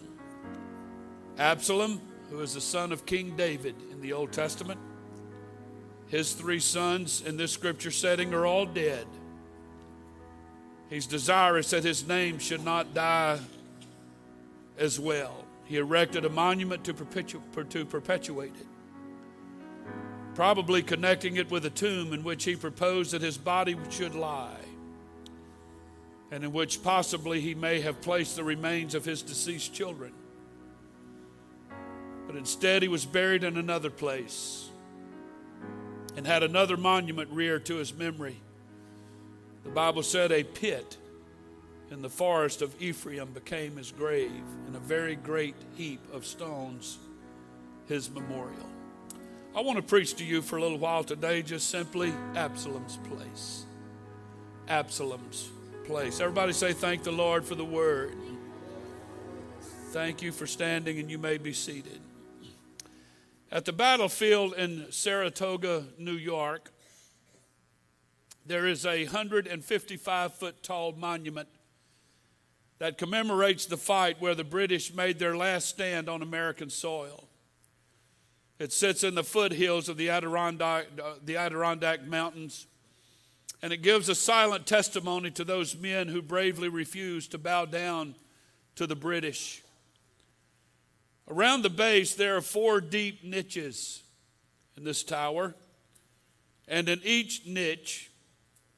Absalom, 1.38 2.00
who 2.30 2.40
is 2.40 2.54
the 2.54 2.60
son 2.60 2.92
of 2.92 3.06
King 3.06 3.36
David 3.36 3.74
in 3.92 4.00
the 4.00 4.12
Old 4.12 4.32
Testament, 4.32 4.80
his 6.08 6.32
three 6.32 6.60
sons 6.60 7.22
in 7.22 7.36
this 7.36 7.52
scripture 7.52 7.90
setting 7.90 8.34
are 8.34 8.46
all 8.46 8.66
dead. 8.66 9.06
He's 10.90 11.06
desirous 11.06 11.70
that 11.70 11.82
his 11.82 12.06
name 12.06 12.38
should 12.38 12.64
not 12.64 12.94
die 12.94 13.38
as 14.78 15.00
well. 15.00 15.44
He 15.64 15.76
erected 15.76 16.24
a 16.24 16.28
monument 16.28 16.84
to, 16.84 16.94
perpetu- 16.94 17.68
to 17.70 17.84
perpetuate 17.84 18.52
it, 18.60 18.66
probably 20.34 20.82
connecting 20.82 21.36
it 21.36 21.50
with 21.50 21.64
a 21.64 21.70
tomb 21.70 22.12
in 22.12 22.22
which 22.22 22.44
he 22.44 22.54
proposed 22.54 23.12
that 23.12 23.22
his 23.22 23.38
body 23.38 23.76
should 23.90 24.14
lie, 24.14 24.60
and 26.30 26.44
in 26.44 26.52
which 26.52 26.82
possibly 26.82 27.40
he 27.40 27.54
may 27.54 27.80
have 27.80 28.00
placed 28.02 28.36
the 28.36 28.44
remains 28.44 28.94
of 28.94 29.04
his 29.04 29.22
deceased 29.22 29.72
children. 29.72 30.12
But 32.34 32.40
instead, 32.40 32.82
he 32.82 32.88
was 32.88 33.06
buried 33.06 33.44
in 33.44 33.56
another 33.56 33.90
place 33.90 34.68
and 36.16 36.26
had 36.26 36.42
another 36.42 36.76
monument 36.76 37.30
reared 37.30 37.64
to 37.66 37.76
his 37.76 37.94
memory 37.94 38.40
the 39.62 39.70
Bible 39.70 40.02
said 40.02 40.32
a 40.32 40.42
pit 40.42 40.96
in 41.92 42.02
the 42.02 42.10
forest 42.10 42.60
of 42.60 42.74
Ephraim 42.82 43.30
became 43.32 43.76
his 43.76 43.92
grave, 43.92 44.42
and 44.66 44.74
a 44.74 44.80
very 44.80 45.14
great 45.14 45.54
heap 45.76 46.00
of 46.12 46.26
stones 46.26 46.98
his 47.86 48.10
memorial. 48.10 48.68
I 49.54 49.60
want 49.60 49.76
to 49.76 49.82
preach 49.82 50.16
to 50.16 50.24
you 50.24 50.42
for 50.42 50.56
a 50.56 50.60
little 50.60 50.78
while 50.78 51.04
today, 51.04 51.40
just 51.40 51.70
simply 51.70 52.12
Absalom's 52.34 52.98
place. 53.08 53.64
Absalom's 54.66 55.50
place. 55.84 56.18
Everybody 56.18 56.52
say, 56.52 56.72
Thank 56.72 57.04
the 57.04 57.12
Lord 57.12 57.44
for 57.44 57.54
the 57.54 57.64
word. 57.64 58.16
Thank 59.92 60.20
you 60.20 60.32
for 60.32 60.48
standing, 60.48 60.98
and 60.98 61.08
you 61.08 61.18
may 61.18 61.38
be 61.38 61.52
seated. 61.52 62.00
At 63.54 63.64
the 63.64 63.72
battlefield 63.72 64.54
in 64.54 64.90
Saratoga, 64.90 65.84
New 65.96 66.16
York, 66.16 66.72
there 68.44 68.66
is 68.66 68.84
a 68.84 69.04
155 69.04 70.34
foot 70.34 70.60
tall 70.64 70.90
monument 70.90 71.46
that 72.80 72.98
commemorates 72.98 73.66
the 73.66 73.76
fight 73.76 74.20
where 74.20 74.34
the 74.34 74.42
British 74.42 74.92
made 74.92 75.20
their 75.20 75.36
last 75.36 75.68
stand 75.68 76.08
on 76.08 76.20
American 76.20 76.68
soil. 76.68 77.28
It 78.58 78.72
sits 78.72 79.04
in 79.04 79.14
the 79.14 79.22
foothills 79.22 79.88
of 79.88 79.98
the 79.98 80.10
Adirondack, 80.10 80.86
uh, 81.00 81.14
the 81.24 81.36
Adirondack 81.36 82.04
Mountains, 82.04 82.66
and 83.62 83.72
it 83.72 83.82
gives 83.82 84.08
a 84.08 84.16
silent 84.16 84.66
testimony 84.66 85.30
to 85.30 85.44
those 85.44 85.76
men 85.76 86.08
who 86.08 86.22
bravely 86.22 86.68
refused 86.68 87.30
to 87.30 87.38
bow 87.38 87.66
down 87.66 88.16
to 88.74 88.88
the 88.88 88.96
British. 88.96 89.63
Around 91.28 91.62
the 91.62 91.70
base, 91.70 92.14
there 92.14 92.36
are 92.36 92.42
four 92.42 92.80
deep 92.80 93.24
niches 93.24 94.02
in 94.76 94.84
this 94.84 95.02
tower, 95.02 95.54
and 96.68 96.88
in 96.88 97.00
each 97.02 97.46
niche, 97.46 98.10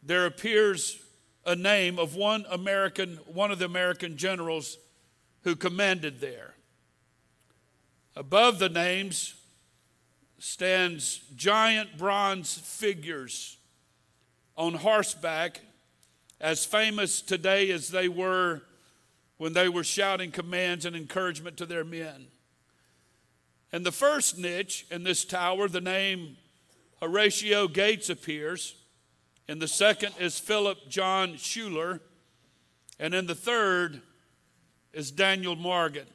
there 0.03 0.27
appears 0.27 1.03
a 1.45 1.57
name 1.57 1.99
of 1.99 2.15
one 2.15 2.45
American, 2.51 3.17
one 3.27 3.51
of 3.51 3.59
the 3.59 3.65
American 3.65 4.17
generals 4.17 4.79
who 5.43 5.57
commanded 5.57 6.21
there. 6.21 6.55
Above 8.15 8.59
the 8.59 8.69
names 8.69 9.35
stands 10.39 11.21
giant 11.35 11.99
bronze 11.99 12.59
figures 12.59 13.57
on 14.57 14.75
horseback, 14.75 15.61
as 16.41 16.65
famous 16.65 17.23
today 17.23 17.71
as 17.71 17.89
they 17.89 18.09
were 18.09 18.63
when 19.39 19.53
they 19.53 19.69
were 19.69 19.85
shouting 19.85 20.31
commands 20.31 20.85
and 20.85 20.97
encouragement 20.97 21.57
to 21.57 21.67
their 21.67 21.85
men. 21.85 22.27
In 23.73 23.83
the 23.83 23.93
first 23.93 24.39
niche 24.39 24.87
in 24.91 25.03
this 25.03 25.25
tower, 25.25 25.69
the 25.69 25.81
name 25.81 26.37
Horatio 27.01 27.69
Gates 27.69 28.09
appears 28.09 28.77
and 29.49 29.63
the 29.63 29.69
second 29.69 30.15
is 30.19 30.39
Philip 30.39 30.89
John 30.89 31.39
Schuyler. 31.39 32.01
and 32.99 33.15
in 33.15 33.27
the 33.27 33.35
third 33.35 34.01
is 34.93 35.11
Daniel 35.11 35.55
Morgan. 35.55 36.07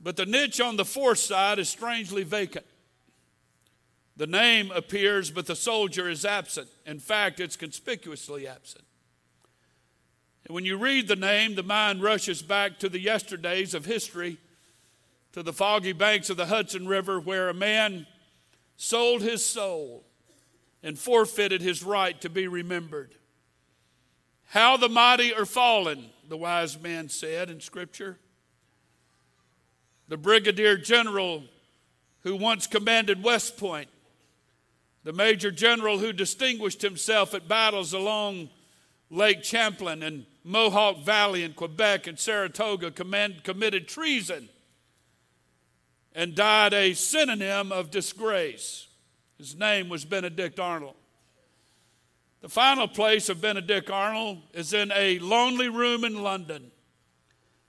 But 0.00 0.16
the 0.16 0.26
niche 0.26 0.60
on 0.60 0.76
the 0.76 0.84
fourth 0.84 1.18
side 1.18 1.58
is 1.58 1.68
strangely 1.68 2.22
vacant. 2.22 2.66
The 4.16 4.26
name 4.26 4.70
appears, 4.70 5.30
but 5.30 5.46
the 5.46 5.56
soldier 5.56 6.08
is 6.08 6.24
absent. 6.24 6.68
In 6.84 6.98
fact, 6.98 7.38
it's 7.38 7.56
conspicuously 7.56 8.46
absent. 8.46 8.84
And 10.46 10.54
when 10.54 10.64
you 10.64 10.76
read 10.76 11.08
the 11.08 11.16
name, 11.16 11.54
the 11.54 11.62
mind 11.62 12.02
rushes 12.02 12.42
back 12.42 12.78
to 12.80 12.88
the 12.88 13.00
yesterdays 13.00 13.74
of 13.74 13.84
history, 13.84 14.38
to 15.36 15.42
the 15.42 15.52
foggy 15.52 15.92
banks 15.92 16.30
of 16.30 16.38
the 16.38 16.46
Hudson 16.46 16.88
River, 16.88 17.20
where 17.20 17.50
a 17.50 17.54
man 17.54 18.06
sold 18.76 19.20
his 19.20 19.44
soul 19.44 20.02
and 20.82 20.98
forfeited 20.98 21.60
his 21.60 21.82
right 21.82 22.18
to 22.22 22.30
be 22.30 22.48
remembered. 22.48 23.14
How 24.46 24.78
the 24.78 24.88
mighty 24.88 25.34
are 25.34 25.44
fallen, 25.44 26.06
the 26.26 26.38
wise 26.38 26.80
man 26.80 27.10
said 27.10 27.50
in 27.50 27.60
Scripture. 27.60 28.18
The 30.08 30.16
brigadier 30.16 30.78
general 30.78 31.42
who 32.20 32.34
once 32.34 32.66
commanded 32.66 33.22
West 33.22 33.58
Point, 33.58 33.90
the 35.04 35.12
major 35.12 35.50
general 35.50 35.98
who 35.98 36.14
distinguished 36.14 36.80
himself 36.80 37.34
at 37.34 37.46
battles 37.46 37.92
along 37.92 38.48
Lake 39.10 39.44
Champlain 39.44 40.02
and 40.02 40.24
Mohawk 40.44 41.04
Valley 41.04 41.42
in 41.42 41.52
Quebec 41.52 42.06
and 42.06 42.18
Saratoga, 42.18 42.90
command, 42.90 43.44
committed 43.44 43.86
treason 43.86 44.48
and 46.16 46.34
died 46.34 46.72
a 46.72 46.94
synonym 46.94 47.70
of 47.70 47.90
disgrace. 47.90 48.88
His 49.36 49.54
name 49.54 49.90
was 49.90 50.06
Benedict 50.06 50.58
Arnold. 50.58 50.94
The 52.40 52.48
final 52.48 52.88
place 52.88 53.28
of 53.28 53.42
Benedict 53.42 53.90
Arnold 53.90 54.38
is 54.54 54.72
in 54.72 54.90
a 54.92 55.18
lonely 55.18 55.68
room 55.68 56.04
in 56.04 56.22
London. 56.22 56.70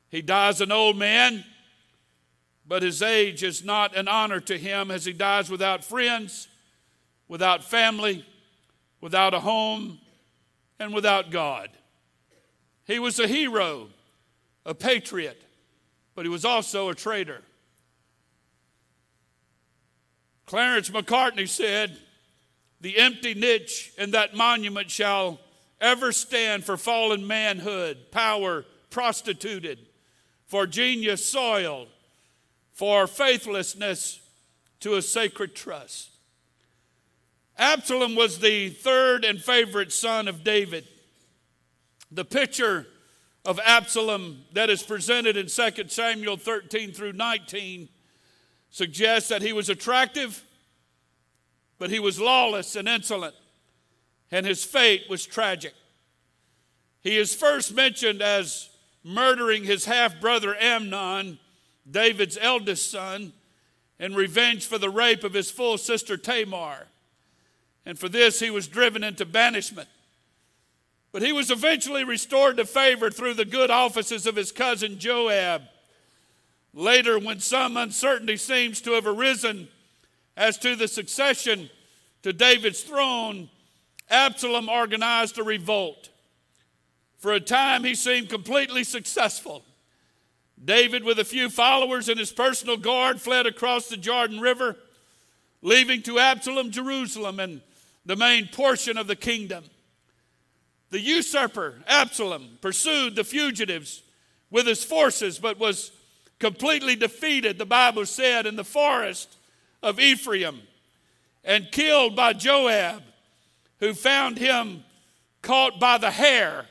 He 0.09 0.21
dies 0.21 0.61
an 0.61 0.71
old 0.71 0.95
man, 0.95 1.43
but 2.65 2.83
his 2.83 3.01
age 3.01 3.43
is 3.43 3.65
not 3.65 3.97
an 3.97 4.07
honor 4.07 4.39
to 4.39 4.57
him 4.57 4.91
as 4.91 5.03
he 5.03 5.11
dies 5.11 5.49
without 5.49 5.83
friends, 5.83 6.47
without 7.27 7.65
family, 7.65 8.25
without 9.01 9.33
a 9.33 9.41
home, 9.41 9.99
and 10.79 10.93
without 10.93 11.31
God. 11.31 11.69
He 12.85 12.97
was 12.97 13.19
a 13.19 13.27
hero, 13.27 13.89
a 14.65 14.73
patriot, 14.73 15.41
but 16.15 16.23
he 16.23 16.29
was 16.29 16.45
also 16.45 16.87
a 16.87 16.95
traitor. 16.95 17.41
Clarence 20.47 20.89
Macartney 20.89 21.47
said, 21.47 21.97
The 22.79 22.97
empty 22.97 23.33
niche 23.33 23.91
in 23.97 24.11
that 24.11 24.33
monument 24.33 24.89
shall 24.89 25.39
ever 25.79 26.11
stand 26.11 26.63
for 26.63 26.77
fallen 26.77 27.27
manhood, 27.27 27.97
power 28.11 28.65
prostituted, 28.89 29.77
for 30.45 30.65
genius 30.65 31.25
soiled, 31.25 31.89
for 32.71 33.07
faithlessness 33.07 34.21
to 34.79 34.95
a 34.95 35.01
sacred 35.01 35.53
trust. 35.53 36.11
Absalom 37.57 38.15
was 38.15 38.39
the 38.39 38.69
third 38.69 39.25
and 39.25 39.41
favorite 39.41 39.91
son 39.91 40.29
of 40.29 40.43
David. 40.43 40.87
The 42.09 42.23
picture 42.23 42.87
of 43.43 43.59
Absalom 43.65 44.45
that 44.53 44.69
is 44.69 44.81
presented 44.81 45.35
in 45.35 45.47
2 45.47 45.89
Samuel 45.89 46.37
13 46.37 46.93
through 46.93 47.13
19 47.13 47.89
suggests 48.77 49.29
that 49.29 49.41
he 49.41 49.53
was 49.53 49.69
attractive, 49.69 50.43
but 51.79 51.89
he 51.89 51.99
was 51.99 52.19
lawless 52.19 52.75
and 52.75 52.87
insolent, 52.87 53.33
and 54.31 54.45
his 54.45 54.63
fate 54.63 55.05
was 55.09 55.25
tragic. 55.25 55.73
He 57.01 57.17
is 57.17 57.33
first 57.33 57.73
mentioned 57.73 58.21
as 58.21 58.69
murdering 59.03 59.63
his 59.63 59.85
half 59.85 60.21
brother 60.21 60.55
Amnon, 60.59 61.39
David's 61.89 62.37
eldest 62.39 62.91
son, 62.91 63.33
in 63.99 64.13
revenge 64.13 64.67
for 64.67 64.77
the 64.77 64.91
rape 64.91 65.23
of 65.23 65.33
his 65.33 65.49
full 65.49 65.79
sister 65.79 66.15
Tamar. 66.15 66.85
And 67.83 67.97
for 67.97 68.09
this, 68.09 68.39
he 68.39 68.51
was 68.51 68.67
driven 68.67 69.03
into 69.03 69.25
banishment. 69.25 69.87
But 71.11 71.23
he 71.23 71.31
was 71.31 71.49
eventually 71.49 72.03
restored 72.03 72.57
to 72.57 72.65
favor 72.65 73.09
through 73.09 73.35
the 73.35 73.45
good 73.45 73.71
offices 73.71 74.27
of 74.27 74.35
his 74.35 74.51
cousin 74.51 74.99
Joab 74.99 75.63
Later, 76.77 77.17
when 77.17 77.39
some 77.39 77.75
uncertainty 77.75 78.37
seems 78.37 78.81
to 78.81 78.91
have 78.91 79.07
arisen 79.07 79.67
as 80.37 80.59
to 80.59 80.75
the 80.75 80.87
succession 80.87 81.71
to 82.21 82.31
David's 82.31 82.83
throne, 82.83 83.49
Absalom 84.11 84.69
organized 84.69 85.39
a 85.39 85.43
revolt. 85.43 86.09
For 87.17 87.33
a 87.33 87.39
time, 87.39 87.83
he 87.83 87.95
seemed 87.95 88.29
completely 88.29 88.83
successful. 88.83 89.65
David, 90.63 91.03
with 91.03 91.17
a 91.17 91.25
few 91.25 91.49
followers 91.49 92.09
and 92.09 92.19
his 92.19 92.31
personal 92.31 92.77
guard, 92.77 93.19
fled 93.19 93.47
across 93.47 93.87
the 93.87 93.97
Jordan 93.97 94.39
River, 94.39 94.75
leaving 95.63 96.03
to 96.03 96.19
Absalom 96.19 96.69
Jerusalem 96.69 97.39
and 97.39 97.61
the 98.05 98.15
main 98.15 98.49
portion 98.49 98.99
of 98.99 99.07
the 99.07 99.15
kingdom. 99.15 99.63
The 100.91 100.99
usurper, 100.99 101.81
Absalom, 101.87 102.59
pursued 102.61 103.15
the 103.15 103.23
fugitives 103.23 104.03
with 104.51 104.67
his 104.67 104.83
forces, 104.83 105.39
but 105.39 105.57
was 105.57 105.91
completely 106.39 106.95
defeated, 106.95 107.57
the 107.57 107.65
Bible 107.65 108.05
said, 108.05 108.45
in 108.45 108.55
the 108.55 108.63
forest 108.63 109.37
of 109.81 109.99
Ephraim 109.99 110.61
and 111.43 111.71
killed 111.71 112.15
by 112.15 112.33
Joab, 112.33 113.03
who 113.79 113.93
found 113.93 114.37
him 114.37 114.83
caught 115.41 115.79
by 115.79 115.97
the 115.97 116.11
hair 116.11 116.65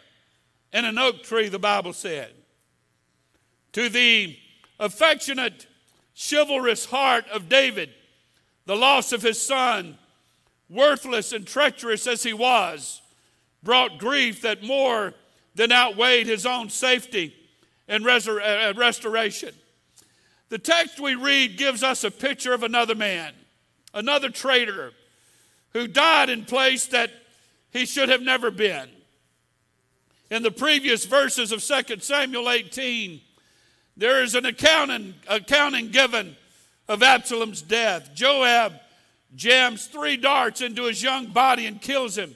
in 0.73 0.85
an 0.85 0.99
oak 0.99 1.23
tree, 1.23 1.49
the 1.49 1.59
Bible 1.59 1.93
said. 1.93 2.33
To 3.73 3.89
the 3.89 4.37
affectionate, 4.79 5.67
chivalrous 6.15 6.87
heart 6.87 7.27
of 7.29 7.49
David, 7.49 7.91
the 8.67 8.77
loss 8.77 9.13
of 9.13 9.23
his 9.23 9.41
son, 9.41 9.99
worthless 10.69 11.33
and 11.33 11.47
treacherous 11.47 12.07
as 12.07 12.23
he 12.23 12.33
was, 12.33 13.01
brought 13.63 13.99
grief 13.99 14.43
that 14.43 14.63
more 14.63 15.15
than 15.55 15.73
outweighed 15.73 16.27
his 16.27 16.45
own 16.45 16.69
safety 16.69 17.35
and 17.89 18.05
resur- 18.05 18.41
uh, 18.41 18.71
uh, 18.71 18.75
restoration. 18.77 19.55
The 20.49 20.59
text 20.59 21.01
we 21.01 21.15
read 21.15 21.57
gives 21.57 21.83
us 21.83 22.05
a 22.05 22.11
picture 22.11 22.53
of 22.53 22.63
another 22.63 22.95
man, 22.95 23.33
another 23.95 24.31
traitor, 24.31 24.93
who 25.73 25.87
died 25.87 26.31
in 26.31 26.45
place 26.45 26.87
that 26.87 27.11
he 27.73 27.85
should 27.85 28.09
have 28.09 28.23
never 28.23 28.51
been. 28.51 28.89
in 30.31 30.43
the 30.43 30.51
previous 30.51 31.05
verses 31.05 31.53
of 31.53 31.63
2 31.63 31.99
Samuel 32.01 32.51
18, 32.51 33.21
there 33.97 34.23
is 34.23 34.35
an 34.35 34.45
accounting, 34.45 35.15
accounting 35.29 35.91
given 35.91 36.37
of 36.89 37.03
Absalom's 37.03 37.63
death. 37.63 38.11
Joab 38.15 38.75
jams 39.35 39.87
three 39.87 40.17
darts 40.17 40.61
into 40.61 40.85
his 40.85 41.03
young 41.03 41.27
body 41.27 41.67
and 41.67 41.81
kills 41.81 42.17
him. 42.19 42.35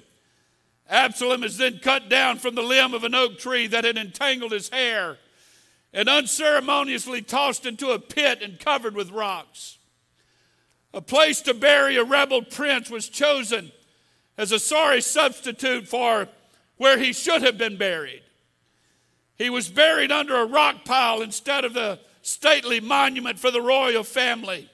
Absalom 0.88 1.44
is 1.44 1.56
then 1.56 1.78
cut 1.78 2.08
down 2.08 2.38
from 2.38 2.54
the 2.54 2.62
limb 2.62 2.94
of 2.94 3.04
an 3.04 3.14
oak 3.14 3.38
tree 3.38 3.66
that 3.68 3.84
had 3.84 3.96
entangled 3.96 4.52
his 4.52 4.68
hair 4.68 5.18
and 5.92 6.08
unceremoniously 6.08 7.22
tossed 7.22 7.66
into 7.66 7.90
a 7.90 7.98
pit 7.98 8.42
and 8.42 8.60
covered 8.60 8.94
with 8.94 9.10
rocks. 9.10 9.78
A 10.92 11.00
place 11.00 11.40
to 11.42 11.54
bury 11.54 11.96
a 11.96 12.04
rebel 12.04 12.42
prince 12.42 12.90
was 12.90 13.08
chosen 13.08 13.72
as 14.36 14.52
a 14.52 14.58
sorry 14.58 15.00
substitute 15.00 15.86
for 15.86 16.28
where 16.76 16.98
he 16.98 17.12
should 17.12 17.42
have 17.42 17.58
been 17.58 17.76
buried. 17.76 18.22
He 19.36 19.50
was 19.50 19.68
buried 19.68 20.12
under 20.12 20.36
a 20.36 20.46
rock 20.46 20.84
pile 20.84 21.22
instead 21.22 21.64
of 21.64 21.74
the 21.74 21.98
stately 22.22 22.80
monument 22.80 23.38
for 23.38 23.50
the 23.50 23.62
royal 23.62 24.04
family. 24.04 24.68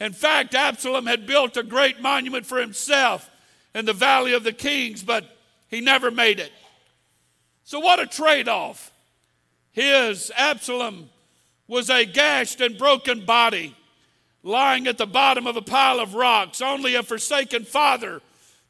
In 0.00 0.12
fact, 0.12 0.54
Absalom 0.54 1.06
had 1.06 1.26
built 1.26 1.56
a 1.56 1.62
great 1.62 2.00
monument 2.00 2.46
for 2.46 2.60
himself 2.60 3.30
in 3.74 3.84
the 3.84 3.92
Valley 3.92 4.32
of 4.32 4.44
the 4.44 4.52
Kings, 4.52 5.02
but 5.02 5.24
he 5.68 5.80
never 5.80 6.10
made 6.10 6.40
it. 6.40 6.52
So, 7.64 7.80
what 7.80 8.00
a 8.00 8.06
trade 8.06 8.48
off. 8.48 8.92
His, 9.74 10.30
Absalom, 10.36 11.10
was 11.66 11.90
a 11.90 12.04
gashed 12.04 12.60
and 12.60 12.78
broken 12.78 13.24
body 13.24 13.76
lying 14.44 14.86
at 14.86 14.98
the 14.98 15.06
bottom 15.06 15.48
of 15.48 15.56
a 15.56 15.62
pile 15.62 15.98
of 15.98 16.14
rocks, 16.14 16.62
only 16.62 16.94
a 16.94 17.02
forsaken 17.02 17.64
father 17.64 18.22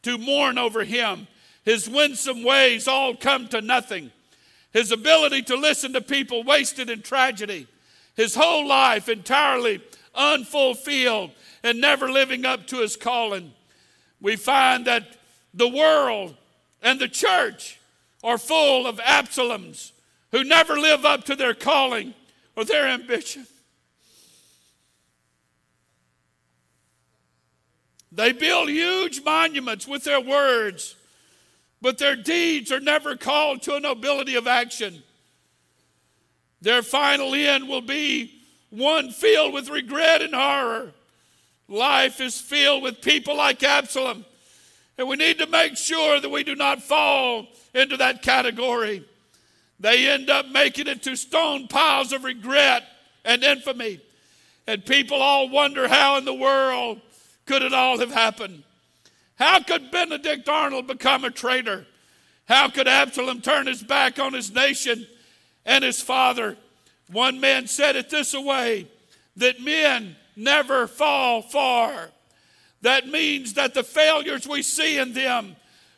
to 0.03 0.17
mourn 0.17 0.57
over 0.57 0.83
him. 0.83 1.27
His 1.63 1.89
winsome 1.89 2.43
ways 2.43 2.89
all 2.89 3.15
come 3.15 3.49
to 3.49 3.61
nothing. 3.61 4.13
His 4.73 4.93
ability 4.93 5.43
to 5.43 5.57
listen 5.57 5.93
to 5.93 6.01
people 6.01 6.43
wasted 6.43 6.89
in 6.89 7.03
tragedy. 7.03 7.67
His 8.17 8.35
whole 8.35 8.67
life 8.67 9.09
entirely 9.09 9.83
unfulfilled 10.15 11.33
and 11.63 11.83
never 11.83 12.11
living 12.11 12.47
up 12.47 12.67
to 12.69 12.79
his 12.79 12.97
calling. 12.97 13.53
We 14.23 14.37
find 14.37 14.87
that 14.87 15.19
the 15.53 15.69
world 15.69 16.35
and 16.83 16.99
the 16.99 17.09
church 17.09 17.79
are 18.23 18.39
full 18.39 18.87
of 18.87 18.99
Absaloms 19.01 19.93
who 20.35 20.43
never 20.43 20.77
live 20.77 21.05
up 21.05 21.23
to 21.23 21.37
their 21.37 21.55
calling 21.55 22.13
or 22.57 22.65
their 22.65 22.89
ambition. 22.89 23.47
They 28.11 28.33
build 28.33 28.69
huge 28.69 29.23
monuments 29.23 29.87
with 29.87 30.03
their 30.03 30.21
words, 30.21 30.97
but 31.81 31.99
their 31.99 32.17
deeds 32.17 32.73
are 32.73 32.81
never 32.81 33.17
called 33.17 33.63
to 33.63 33.77
a 33.77 33.81
nobility 33.81 34.35
of 34.35 34.49
action. 34.49 35.05
Their 36.61 36.83
final 36.83 37.33
end 37.33 37.69
will 37.69 37.81
be 37.81 38.33
one 38.71 39.13
filled 39.13 39.55
with 39.55 39.69
regret 39.69 40.21
and 40.21 40.35
horror. 40.35 40.91
Life 41.69 42.21
is 42.21 42.41
filled 42.41 42.83
with 42.83 43.03
people 43.03 43.37
like 43.37 43.63
Absalom, 43.63 44.25
and 44.99 45.07
we 45.07 45.15
need 45.15 45.39
to 45.39 45.47
make 45.47 45.77
sure 45.77 46.19
that 46.19 46.29
we 46.29 46.43
do 46.43 46.57
not 46.57 46.83
fall 46.83 47.47
into 47.73 47.97
that 47.99 48.23
category. 48.23 49.05
They 49.81 50.09
end 50.09 50.31
up 50.31 50.47
making 50.49 50.87
it 50.87 51.03
to 51.03 51.17
stone 51.17 51.69
piles 51.69 52.13
of 52.13 52.25
regret 52.25 52.85
and 53.25 53.43
infamy, 53.43 54.01
and 54.67 54.85
people 54.85 55.21
all 55.21 55.49
wonder 55.49 55.89
how 55.89 56.17
in 56.17 56.25
the 56.25 56.35
world 56.35 57.01
could 57.47 57.63
it 57.63 57.75
all 57.75 57.99
have 57.99 58.13
happened? 58.13 58.63
How 59.37 59.61
could 59.61 59.91
Benedict 59.91 60.49
Arnold 60.49 60.87
become 60.87 61.25
a 61.25 61.31
traitor? 61.31 61.87
How 62.47 62.69
could 62.69 62.89
Absalom 62.89 63.41
turn 63.41 63.67
his 63.67 63.83
back 63.83 64.19
on 64.19 64.33
his 64.33 64.53
nation 64.53 65.07
and 65.65 65.83
his 65.83 66.01
father? 66.01 66.57
One 67.11 67.41
man 67.41 67.67
said 67.67 67.97
it 67.97 68.11
this 68.11 68.35
way 68.35 68.87
that 69.37 69.61
men 69.61 70.17
never 70.37 70.87
fall 70.87 71.43
far. 71.43 72.11
That 72.83 73.09
means 73.09 73.55
that 73.55 73.75
the 73.75 73.83
failures 73.83 74.47
we 74.47 74.63
see 74.63 74.99
in 74.99 75.15
them 75.15 75.57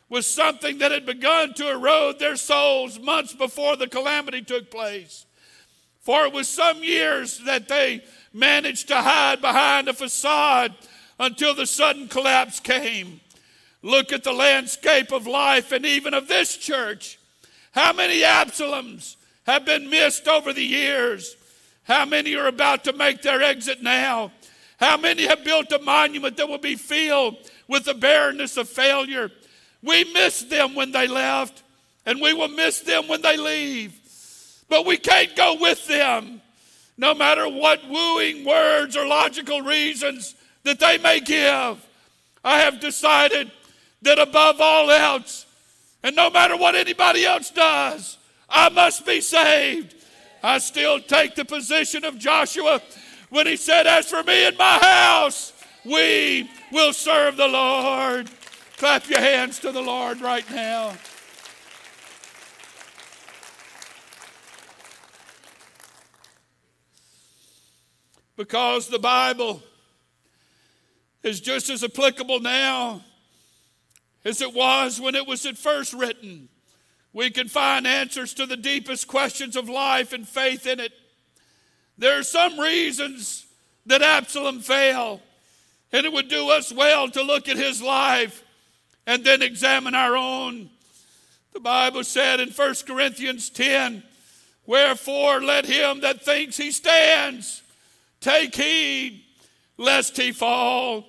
was 0.09 0.25
something 0.25 0.77
that 0.77 0.91
had 0.91 1.05
begun 1.05 1.53
to 1.55 1.69
erode 1.69 2.19
their 2.19 2.35
souls 2.35 2.99
months 2.99 3.33
before 3.33 3.75
the 3.75 3.87
calamity 3.87 4.41
took 4.41 4.71
place. 4.71 5.25
For 6.01 6.25
it 6.25 6.33
was 6.33 6.47
some 6.47 6.83
years 6.83 7.39
that 7.39 7.67
they 7.67 8.03
managed 8.33 8.87
to 8.87 8.95
hide 8.95 9.41
behind 9.41 9.89
a 9.89 9.93
facade 9.93 10.73
until 11.19 11.53
the 11.53 11.65
sudden 11.65 12.07
collapse 12.07 12.59
came. 12.59 13.19
Look 13.81 14.13
at 14.13 14.23
the 14.23 14.31
landscape 14.31 15.11
of 15.11 15.27
life 15.27 15.71
and 15.71 15.85
even 15.85 16.13
of 16.13 16.27
this 16.27 16.55
church. 16.55 17.19
How 17.71 17.93
many 17.93 18.21
Absaloms 18.21 19.17
have 19.45 19.65
been 19.65 19.89
missed 19.89 20.27
over 20.27 20.53
the 20.53 20.63
years? 20.63 21.35
How 21.83 22.05
many 22.05 22.35
are 22.35 22.47
about 22.47 22.83
to 22.85 22.93
make 22.93 23.21
their 23.21 23.41
exit 23.41 23.81
now? 23.81 24.31
How 24.79 24.97
many 24.97 25.25
have 25.25 25.43
built 25.43 25.71
a 25.71 25.79
monument 25.79 26.37
that 26.37 26.47
will 26.47 26.57
be 26.57 26.75
filled 26.75 27.37
with 27.67 27.85
the 27.85 27.93
barrenness 27.93 28.57
of 28.57 28.69
failure? 28.69 29.31
We 29.83 30.11
missed 30.13 30.49
them 30.49 30.75
when 30.75 30.91
they 30.91 31.07
left, 31.07 31.63
and 32.05 32.21
we 32.21 32.33
will 32.33 32.47
miss 32.47 32.81
them 32.81 33.07
when 33.07 33.21
they 33.21 33.37
leave. 33.37 33.93
But 34.69 34.85
we 34.85 34.97
can't 34.97 35.35
go 35.35 35.55
with 35.59 35.85
them. 35.87 36.41
No 36.97 37.13
matter 37.13 37.47
what 37.47 37.87
wooing 37.87 38.43
words 38.43 38.97
or 38.97 39.05
logical 39.05 39.61
reasons 39.61 40.35
that 40.63 40.79
they 40.79 40.97
may 40.97 41.19
give. 41.19 41.83
I 42.43 42.59
have 42.59 42.79
decided 42.79 43.51
that 44.01 44.19
above 44.19 44.61
all 44.61 44.91
else, 44.91 45.45
and 46.03 46.15
no 46.15 46.29
matter 46.29 46.55
what 46.55 46.75
anybody 46.75 47.25
else 47.25 47.49
does, 47.49 48.17
I 48.49 48.69
must 48.69 49.05
be 49.05 49.21
saved. 49.21 49.95
I 50.43 50.59
still 50.59 50.99
take 50.99 51.35
the 51.35 51.45
position 51.45 52.05
of 52.05 52.17
Joshua 52.17 52.81
when 53.29 53.47
he 53.47 53.57
said, 53.57 53.87
As 53.87 54.09
for 54.09 54.23
me 54.23 54.45
and 54.47 54.57
my 54.57 54.77
house, 54.77 55.53
we 55.83 56.49
will 56.71 56.93
serve 56.93 57.37
the 57.37 57.47
Lord. 57.47 58.29
Clap 58.77 59.09
your 59.09 59.19
hands 59.19 59.57
to 59.57 59.71
the 59.71 59.81
Lord 59.81 60.21
right 60.21 60.47
now. 60.51 60.93
Because 68.35 68.87
the 68.87 68.99
Bible 68.99 69.63
is 71.23 71.41
just 71.41 71.71
as 71.71 71.83
applicable 71.83 72.39
now 72.39 73.01
as 74.23 74.41
it 74.41 74.53
was 74.53 75.01
when 75.01 75.15
it 75.15 75.25
was 75.25 75.47
at 75.47 75.57
first 75.57 75.93
written. 75.93 76.47
We 77.13 77.31
can 77.31 77.47
find 77.47 77.87
answers 77.87 78.35
to 78.35 78.45
the 78.45 78.57
deepest 78.57 79.07
questions 79.07 79.55
of 79.55 79.67
life 79.67 80.13
and 80.13 80.27
faith 80.27 80.67
in 80.67 80.79
it. 80.79 80.91
There 81.97 82.19
are 82.19 82.23
some 82.23 82.59
reasons 82.59 83.47
that 83.87 84.03
Absalom 84.03 84.59
fell, 84.59 85.19
and 85.91 86.05
it 86.05 86.13
would 86.13 86.27
do 86.27 86.51
us 86.51 86.71
well 86.71 87.09
to 87.09 87.23
look 87.23 87.49
at 87.49 87.57
his 87.57 87.81
life 87.81 88.43
and 89.07 89.23
then 89.23 89.41
examine 89.41 89.95
our 89.95 90.15
own. 90.15 90.69
The 91.53 91.61
Bible 91.61 92.03
said 92.03 92.39
in 92.39 92.49
1 92.49 92.75
Corinthians 92.85 93.49
10, 93.49 94.03
Wherefore 94.67 95.41
let 95.41 95.65
him 95.65 96.01
that 96.01 96.23
thinks 96.23 96.57
he 96.57 96.71
stands 96.71 97.63
take 98.19 98.53
heed 98.53 99.23
lest 99.77 100.17
he 100.17 100.31
fall. 100.33 101.05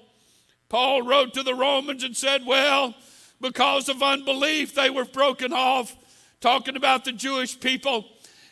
Paul 0.68 1.02
wrote 1.02 1.34
to 1.34 1.42
the 1.42 1.54
Romans 1.54 2.04
and 2.04 2.16
said, 2.16 2.46
Well, 2.46 2.94
because 3.40 3.88
of 3.88 4.02
unbelief, 4.02 4.74
they 4.74 4.90
were 4.90 5.04
broken 5.04 5.52
off, 5.52 5.96
talking 6.40 6.76
about 6.76 7.04
the 7.04 7.12
Jewish 7.12 7.58
people. 7.58 8.06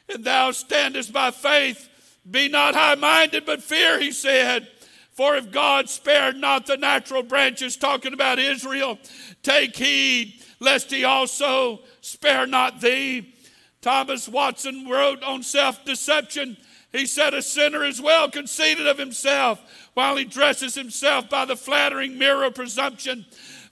And 0.08 0.24
thou 0.24 0.50
standest 0.50 1.12
by 1.12 1.30
faith. 1.30 1.88
Be 2.28 2.48
not 2.48 2.74
high 2.74 2.94
minded, 2.96 3.46
but 3.46 3.62
fear, 3.62 4.00
he 4.00 4.10
said. 4.10 4.68
For 5.16 5.34
if 5.34 5.50
God 5.50 5.88
spared 5.88 6.36
not 6.36 6.66
the 6.66 6.76
natural 6.76 7.22
branches, 7.22 7.78
talking 7.78 8.12
about 8.12 8.38
Israel, 8.38 8.98
take 9.42 9.74
heed 9.74 10.42
lest 10.60 10.90
he 10.90 11.04
also 11.04 11.80
spare 12.02 12.46
not 12.46 12.82
thee. 12.82 13.34
Thomas 13.80 14.28
Watson 14.28 14.86
wrote 14.86 15.22
on 15.22 15.42
self 15.42 15.86
deception. 15.86 16.58
He 16.92 17.06
said, 17.06 17.32
A 17.32 17.40
sinner 17.40 17.82
is 17.82 18.00
well 18.00 18.30
conceited 18.30 18.86
of 18.86 18.98
himself 18.98 19.58
while 19.94 20.16
he 20.16 20.24
dresses 20.24 20.74
himself 20.74 21.30
by 21.30 21.46
the 21.46 21.56
flattering 21.56 22.18
mirror 22.18 22.44
of 22.44 22.54
presumption. 22.54 23.24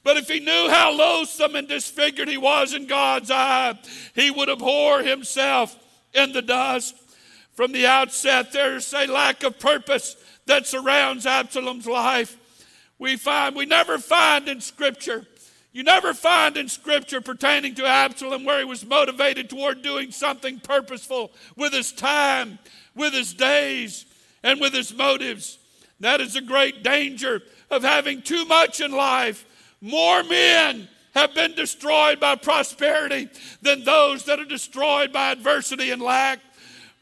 But 0.02 0.16
if 0.16 0.28
he 0.28 0.40
knew 0.40 0.68
how 0.70 0.96
loathsome 0.96 1.56
and 1.56 1.68
disfigured 1.68 2.28
he 2.28 2.38
was 2.38 2.72
in 2.72 2.86
God's 2.86 3.30
eye, 3.30 3.78
he 4.14 4.30
would 4.30 4.48
abhor 4.48 5.02
himself 5.02 5.76
in 6.14 6.32
the 6.32 6.42
dust. 6.42 6.96
From 7.52 7.72
the 7.72 7.86
outset, 7.86 8.52
there's 8.52 8.92
a 8.94 9.06
lack 9.06 9.42
of 9.42 9.58
purpose 9.58 10.16
that 10.46 10.66
surrounds 10.66 11.26
Absalom's 11.26 11.86
life. 11.86 12.36
We 12.98 13.16
find, 13.16 13.56
we 13.56 13.66
never 13.66 13.98
find 13.98 14.48
in 14.48 14.60
Scripture, 14.60 15.26
you 15.72 15.82
never 15.82 16.14
find 16.14 16.56
in 16.56 16.68
Scripture 16.68 17.20
pertaining 17.20 17.74
to 17.74 17.84
Absalom 17.84 18.44
where 18.44 18.60
he 18.60 18.64
was 18.64 18.86
motivated 18.86 19.50
toward 19.50 19.82
doing 19.82 20.12
something 20.12 20.60
purposeful 20.60 21.32
with 21.56 21.72
his 21.72 21.90
time, 21.90 22.60
with 22.94 23.12
his 23.12 23.34
days, 23.34 24.06
and 24.44 24.60
with 24.60 24.72
his 24.72 24.94
motives. 24.94 25.58
That 25.98 26.20
is 26.20 26.36
a 26.36 26.40
great 26.40 26.84
danger 26.84 27.42
of 27.70 27.82
having 27.82 28.22
too 28.22 28.44
much 28.44 28.80
in 28.80 28.92
life. 28.92 29.44
More 29.80 30.22
men 30.22 30.88
have 31.14 31.34
been 31.34 31.54
destroyed 31.54 32.20
by 32.20 32.36
prosperity 32.36 33.28
than 33.62 33.82
those 33.84 34.24
that 34.26 34.38
are 34.38 34.44
destroyed 34.44 35.12
by 35.12 35.32
adversity 35.32 35.90
and 35.90 36.02
lack. 36.02 36.38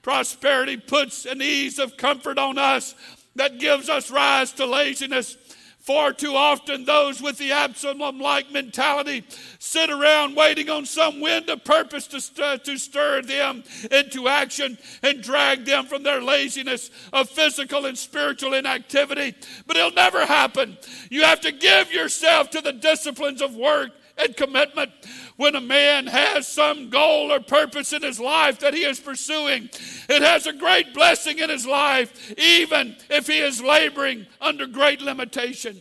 Prosperity 0.03 0.79
puts 0.79 1.27
an 1.27 1.43
ease 1.43 1.79
of 1.79 1.97
comfort 1.97 2.39
on 2.39 2.57
us 2.57 2.95
that 3.37 3.59
gives 3.59 3.89
us 3.89 4.11
rise 4.11 4.53
to 4.53 4.67
laziness. 4.67 5.37
Far 5.83 6.13
too 6.13 6.37
often, 6.37 6.85
those 6.85 7.21
with 7.21 7.39
the 7.39 7.51
Absalom 7.51 8.21
like 8.21 8.53
mentality 8.53 9.25
sit 9.59 9.91
around 9.91 10.37
waiting 10.37 10.71
on 10.71 10.87
some 10.87 11.21
wind 11.21 11.51
of 11.51 11.65
purpose 11.65 12.07
to 12.09 12.21
stir, 12.21 12.59
to 12.59 12.79
stir 12.79 13.21
them 13.23 13.65
into 13.91 14.29
action 14.29 14.79
and 15.03 15.25
drag 15.25 15.65
them 15.65 15.87
from 15.87 16.05
their 16.05 16.23
laziness 16.23 16.93
of 17.13 17.29
physical 17.29 17.87
and 17.87 17.99
spiritual 17.99 18.55
inactivity. 18.55 19.35
But 19.67 19.77
it'll 19.77 19.91
never 19.91 20.25
happen. 20.25 20.79
You 21.11 21.25
have 21.25 21.41
to 21.41 21.51
give 21.51 21.93
yourself 21.93 22.51
to 22.51 22.61
the 22.61 22.73
disciplines 22.73 23.43
of 23.43 23.57
work 23.57 23.91
and 24.19 24.37
commitment. 24.37 24.91
When 25.37 25.55
a 25.57 25.61
man 25.61 26.07
has 26.07 26.47
some 26.47 26.91
goal 26.91 27.33
or 27.33 27.41
purpose 27.41 27.93
in 27.93 28.03
his 28.03 28.21
life 28.21 28.61
that 28.61 28.75
he 28.75 28.85
is 28.85 29.01
pursuing, 29.01 29.71
it 30.09 30.23
has 30.23 30.47
a 30.47 30.53
great 30.53 30.95
blessing 30.95 31.39
in 31.39 31.51
his 31.51 31.67
life, 31.67 32.33
even 32.39 32.97
if 33.11 33.27
he 33.27 33.39
is 33.39 33.63
laboring 33.63 34.27
under 34.41 34.67
great 34.67 35.01
limitation. 35.01 35.81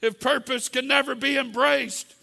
If 0.00 0.18
purpose 0.18 0.68
can 0.68 0.88
never 0.88 1.14
be 1.14 1.36
embraced, 1.36 2.14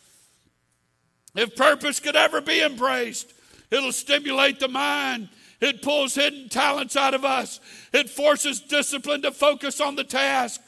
if 1.36 1.56
purpose 1.56 2.00
could 2.00 2.16
ever 2.16 2.42
be 2.42 2.62
embraced, 2.62 3.32
it'll 3.70 3.92
stimulate 3.92 4.60
the 4.60 4.68
mind. 4.68 5.30
It 5.60 5.82
pulls 5.82 6.16
hidden 6.16 6.50
talents 6.50 6.96
out 6.96 7.14
of 7.14 7.26
us. 7.26 7.60
It 7.94 8.10
forces 8.10 8.60
discipline 8.60 9.22
to 9.24 9.32
focus 9.32 9.82
on 9.82 9.96
the 9.96 10.04
task. 10.04 10.62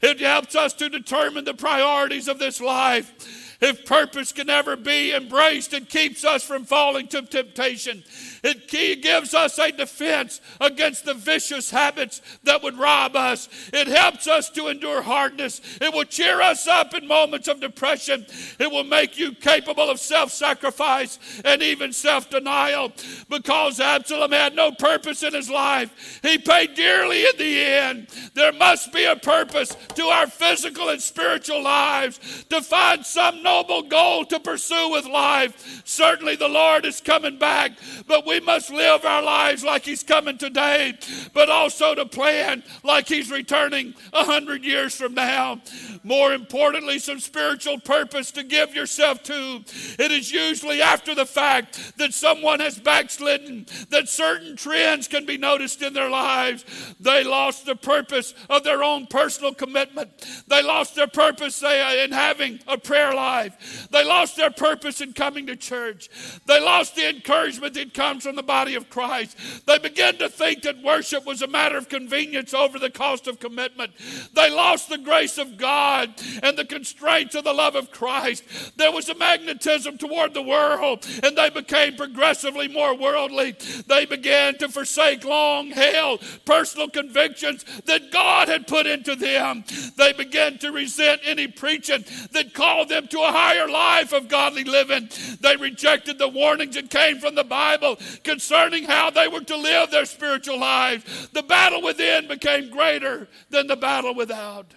It 0.00 0.20
helps 0.20 0.56
us 0.56 0.72
to 0.74 0.88
determine 0.88 1.44
the 1.44 1.54
priorities 1.54 2.26
of 2.26 2.38
this 2.38 2.60
life. 2.60 3.41
If 3.62 3.86
purpose 3.86 4.32
can 4.32 4.50
ever 4.50 4.74
be 4.74 5.14
embraced, 5.14 5.72
it 5.72 5.88
keeps 5.88 6.24
us 6.24 6.42
from 6.42 6.64
falling 6.64 7.06
to 7.08 7.22
temptation. 7.22 8.02
It 8.42 8.68
gives 8.68 9.34
us 9.34 9.58
a 9.58 9.70
defense 9.70 10.40
against 10.60 11.04
the 11.04 11.14
vicious 11.14 11.70
habits 11.70 12.20
that 12.42 12.62
would 12.62 12.76
rob 12.76 13.14
us. 13.14 13.48
It 13.72 13.86
helps 13.86 14.26
us 14.26 14.50
to 14.50 14.68
endure 14.68 15.02
hardness. 15.02 15.60
It 15.80 15.94
will 15.94 16.04
cheer 16.04 16.40
us 16.40 16.66
up 16.66 16.92
in 16.94 17.06
moments 17.06 17.46
of 17.46 17.60
depression. 17.60 18.26
It 18.58 18.70
will 18.70 18.84
make 18.84 19.16
you 19.18 19.32
capable 19.32 19.88
of 19.88 20.00
self 20.00 20.32
sacrifice 20.32 21.18
and 21.44 21.62
even 21.62 21.92
self 21.92 22.30
denial. 22.30 22.92
Because 23.28 23.78
Absalom 23.78 24.32
had 24.32 24.56
no 24.56 24.72
purpose 24.72 25.22
in 25.22 25.34
his 25.34 25.48
life, 25.48 26.20
he 26.22 26.38
paid 26.38 26.74
dearly 26.74 27.24
in 27.24 27.36
the 27.38 27.64
end. 27.64 28.08
There 28.34 28.52
must 28.52 28.92
be 28.92 29.04
a 29.04 29.16
purpose 29.16 29.76
to 29.94 30.02
our 30.04 30.26
physical 30.26 30.88
and 30.88 31.00
spiritual 31.00 31.62
lives 31.62 32.44
to 32.50 32.60
find 32.60 33.06
some 33.06 33.42
noble 33.42 33.82
goal 33.82 34.24
to 34.26 34.40
pursue 34.40 34.90
with 34.90 35.06
life. 35.06 35.82
Certainly, 35.84 36.36
the 36.36 36.48
Lord 36.48 36.84
is 36.84 37.00
coming 37.00 37.38
back, 37.38 37.72
but 38.06 38.26
we 38.26 38.31
must 38.40 38.70
live 38.70 39.04
our 39.04 39.22
lives 39.22 39.64
like 39.64 39.84
He's 39.84 40.02
coming 40.02 40.38
today, 40.38 40.98
but 41.32 41.50
also 41.50 41.94
to 41.94 42.06
plan 42.06 42.62
like 42.82 43.08
He's 43.08 43.30
returning 43.30 43.94
a 44.12 44.24
hundred 44.24 44.64
years 44.64 44.94
from 44.94 45.14
now. 45.14 45.60
More 46.02 46.32
importantly, 46.32 46.98
some 46.98 47.20
spiritual 47.20 47.78
purpose 47.78 48.30
to 48.32 48.42
give 48.42 48.74
yourself 48.74 49.22
to. 49.24 49.62
It 49.98 50.10
is 50.10 50.32
usually 50.32 50.82
after 50.82 51.14
the 51.14 51.26
fact 51.26 51.98
that 51.98 52.14
someone 52.14 52.60
has 52.60 52.78
backslidden, 52.78 53.66
that 53.90 54.08
certain 54.08 54.56
trends 54.56 55.08
can 55.08 55.26
be 55.26 55.38
noticed 55.38 55.82
in 55.82 55.92
their 55.92 56.10
lives. 56.10 56.64
They 57.00 57.24
lost 57.24 57.66
the 57.66 57.76
purpose 57.76 58.34
of 58.50 58.64
their 58.64 58.82
own 58.82 59.06
personal 59.06 59.54
commitment. 59.54 60.10
They 60.48 60.62
lost 60.62 60.94
their 60.94 61.06
purpose 61.06 61.62
in 61.62 62.12
having 62.12 62.60
a 62.66 62.78
prayer 62.78 63.14
life. 63.14 63.88
They 63.90 64.04
lost 64.04 64.36
their 64.36 64.50
purpose 64.50 65.00
in 65.00 65.12
coming 65.12 65.46
to 65.46 65.56
church. 65.56 66.08
They 66.46 66.60
lost 66.60 66.96
the 66.96 67.08
encouragement 67.08 67.74
that 67.74 67.94
from 68.22 68.36
the 68.36 68.42
body 68.42 68.74
of 68.74 68.90
Christ. 68.90 69.36
They 69.66 69.78
began 69.78 70.16
to 70.18 70.28
think 70.28 70.62
that 70.62 70.82
worship 70.82 71.26
was 71.26 71.42
a 71.42 71.46
matter 71.46 71.76
of 71.76 71.88
convenience 71.88 72.54
over 72.54 72.78
the 72.78 72.90
cost 72.90 73.26
of 73.26 73.40
commitment. 73.40 73.92
They 74.34 74.50
lost 74.50 74.88
the 74.88 74.98
grace 74.98 75.38
of 75.38 75.56
God 75.56 76.14
and 76.42 76.56
the 76.56 76.64
constraints 76.64 77.34
of 77.34 77.44
the 77.44 77.52
love 77.52 77.74
of 77.74 77.90
Christ. 77.90 78.44
There 78.76 78.92
was 78.92 79.08
a 79.08 79.14
magnetism 79.14 79.98
toward 79.98 80.34
the 80.34 80.42
world, 80.42 81.06
and 81.22 81.36
they 81.36 81.50
became 81.50 81.96
progressively 81.96 82.68
more 82.68 82.96
worldly. 82.96 83.56
They 83.86 84.06
began 84.06 84.56
to 84.58 84.68
forsake 84.68 85.24
long 85.24 85.70
held 85.70 86.22
personal 86.44 86.88
convictions 86.88 87.64
that 87.86 88.10
God 88.12 88.48
had 88.48 88.66
put 88.66 88.86
into 88.86 89.16
them. 89.16 89.64
They 89.96 90.12
began 90.12 90.58
to 90.58 90.72
resent 90.72 91.22
any 91.24 91.46
preaching 91.46 92.04
that 92.32 92.54
called 92.54 92.88
them 92.88 93.08
to 93.08 93.20
a 93.20 93.32
higher 93.32 93.68
life 93.68 94.12
of 94.12 94.28
godly 94.28 94.64
living. 94.64 95.08
They 95.40 95.56
rejected 95.56 96.18
the 96.18 96.28
warnings 96.28 96.74
that 96.74 96.90
came 96.90 97.18
from 97.18 97.34
the 97.34 97.44
Bible 97.44 97.98
concerning 98.24 98.84
how 98.84 99.10
they 99.10 99.28
were 99.28 99.40
to 99.40 99.56
live 99.56 99.90
their 99.90 100.04
spiritual 100.04 100.58
lives. 100.58 101.28
The 101.28 101.42
battle 101.42 101.82
within 101.82 102.28
became 102.28 102.70
greater 102.70 103.28
than 103.50 103.66
the 103.66 103.76
battle 103.76 104.14
without. 104.14 104.74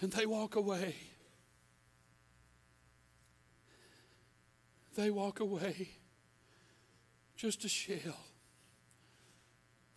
And 0.00 0.12
they 0.12 0.26
walk 0.26 0.56
away. 0.56 0.94
They 4.96 5.10
walk 5.10 5.40
away 5.40 5.90
just 7.36 7.64
a 7.64 7.68
shell 7.68 8.18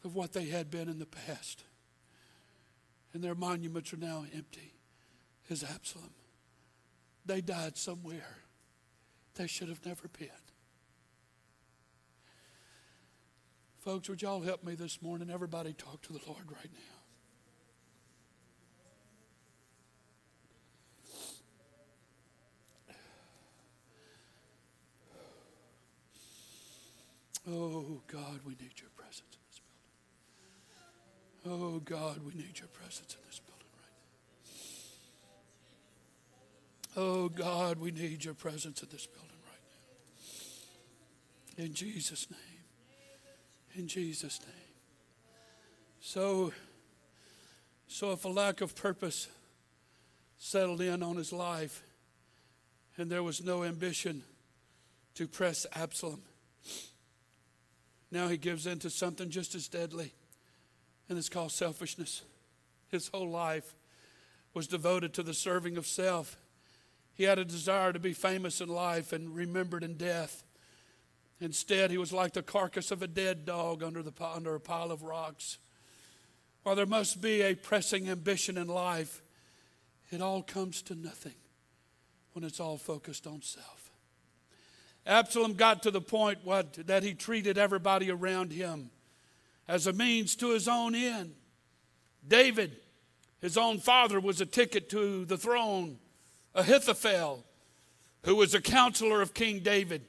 of 0.04 0.16
what 0.16 0.34
they 0.34 0.46
had 0.46 0.70
been 0.70 0.90
in 0.90 1.00
the 1.00 1.06
past. 1.06 1.64
And 3.14 3.24
their 3.24 3.36
monuments 3.36 3.94
are 3.94 3.98
now 3.98 4.26
empty 4.34 4.74
as 5.50 5.64
Absalom. 5.64 6.10
They 7.26 7.42
died 7.42 7.78
somewhere 7.78 8.38
they 9.36 9.48
should 9.48 9.70
have 9.70 9.86
never 9.86 10.08
been. 10.08 10.30
Folks, 13.80 14.08
would 14.08 14.22
y'all 14.22 14.42
help 14.42 14.64
me 14.64 14.76
this 14.76 15.02
morning? 15.02 15.30
Everybody 15.30 15.74
talk 15.74 16.02
to 16.04 16.14
the 16.14 16.22
Lord 16.26 16.44
right 16.50 16.70
now. 16.72 16.80
Oh, 27.46 28.02
God, 28.08 28.40
we 28.46 28.54
need 28.54 28.80
your 28.80 28.90
presence 28.96 29.34
in 29.34 29.40
this 29.50 29.60
building. 31.44 31.62
Oh, 31.62 31.80
God, 31.80 32.20
we 32.26 32.34
need 32.36 32.58
your 32.58 32.70
presence 32.70 33.16
in 33.16 33.20
this 33.28 33.40
building. 33.40 33.53
Oh, 36.96 37.28
God, 37.28 37.80
we 37.80 37.92
need 37.92 38.24
your 38.24 38.36
presence 38.36 38.84
in 38.84 38.90
this 38.92 39.08
building 39.08 39.30
right 39.48 39.60
now. 41.58 41.64
In 41.66 41.74
Jesus' 41.74 42.30
name. 42.30 42.40
In 43.76 43.88
Jesus' 43.88 44.40
name. 44.42 44.50
So, 46.02 46.54
so 47.88 48.12
if 48.12 48.26
a 48.26 48.30
lack 48.30 48.62
of 48.62 48.76
purpose 48.76 49.28
settled 50.38 50.82
in 50.82 51.02
on 51.02 51.16
his 51.16 51.34
life 51.34 51.82
and 52.98 53.10
there 53.10 53.24
was 53.24 53.44
no 53.44 53.64
ambition 53.64 54.22
to 55.16 55.28
press 55.28 55.66
Absalom, 55.74 56.22
now 58.12 58.28
he 58.28 58.38
gives 58.38 58.68
in 58.68 58.78
to 58.80 58.92
something 58.92 59.32
just 59.32 59.56
as 59.56 59.68
deadly, 59.68 60.14
and 61.10 61.18
it's 61.18 61.30
called 61.30 61.52
selfishness. 61.52 62.22
His 62.90 63.08
whole 63.08 63.30
life 63.30 63.74
was 64.54 64.68
devoted 64.68 65.14
to 65.16 65.24
the 65.24 65.34
serving 65.34 65.78
of 65.78 65.88
self 65.88 66.38
he 67.14 67.24
had 67.24 67.40
a 67.40 67.46
desire 67.46 67.94
to 67.94 68.00
be 68.00 68.14
famous 68.14 68.62
in 68.62 68.70
life 68.70 69.14
and 69.14 69.36
remembered 69.36 69.84
in 69.84 69.96
death. 69.96 70.44
Instead, 71.40 71.92
he 71.92 71.98
was 71.98 72.14
like 72.14 72.34
the 72.34 72.42
carcass 72.42 72.92
of 72.92 73.02
a 73.02 73.08
dead 73.08 73.46
dog 73.46 73.84
under, 73.84 74.02
the, 74.02 74.14
under 74.24 74.56
a 74.56 74.60
pile 74.60 74.92
of 74.92 75.04
rocks. 75.04 75.58
While 76.64 76.76
there 76.76 76.86
must 76.86 77.22
be 77.22 77.42
a 77.42 77.56
pressing 77.56 78.10
ambition 78.10 78.58
in 78.58 78.68
life, 78.68 79.22
it 80.12 80.22
all 80.22 80.42
comes 80.42 80.82
to 80.84 80.96
nothing 80.96 81.36
when 82.32 82.44
it's 82.44 82.60
all 82.60 82.78
focused 82.78 83.28
on 83.28 83.42
self. 83.42 83.92
Absalom 85.06 85.54
got 85.54 85.84
to 85.84 85.92
the 85.92 86.02
point 86.02 86.40
what, 86.44 86.74
that 86.88 87.04
he 87.04 87.14
treated 87.14 87.58
everybody 87.58 88.10
around 88.10 88.52
him 88.52 88.90
as 89.68 89.86
a 89.86 89.94
means 89.94 90.36
to 90.38 90.52
his 90.52 90.68
own 90.68 90.96
end. 90.96 91.34
David, 92.26 92.78
his 93.42 93.58
own 93.58 93.80
father, 93.80 94.20
was 94.20 94.40
a 94.40 94.46
ticket 94.46 94.90
to 94.92 95.26
the 95.26 95.38
throne. 95.38 95.98
Ahithophel, 96.56 97.44
who 98.24 98.36
was 98.36 98.54
a 98.54 98.62
counselor 98.62 99.22
of 99.22 99.34
King 99.34 99.60
David 99.60 100.04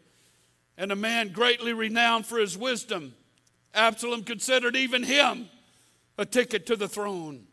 and 0.77 0.91
a 0.91 0.97
man 0.97 1.29
greatly 1.29 1.73
renowned 1.73 2.27
for 2.27 2.39
his 2.39 2.59
wisdom. 2.59 3.15
Absalom 3.75 4.25
considered 4.25 4.77
even 4.77 5.03
him 5.03 5.49
a 6.19 6.25
ticket 6.25 6.67
to 6.67 6.77
the 6.77 6.89
throne. 6.89 7.47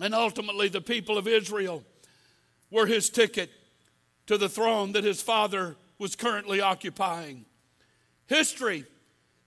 And 0.00 0.14
ultimately, 0.14 0.68
the 0.68 0.80
people 0.80 1.18
of 1.18 1.26
Israel 1.26 1.84
were 2.70 2.86
his 2.86 3.10
ticket 3.10 3.50
to 4.26 4.38
the 4.38 4.48
throne 4.48 4.92
that 4.92 5.04
his 5.04 5.22
father 5.22 5.76
was 5.98 6.14
currently 6.14 6.60
occupying. 6.60 7.44
History 8.26 8.84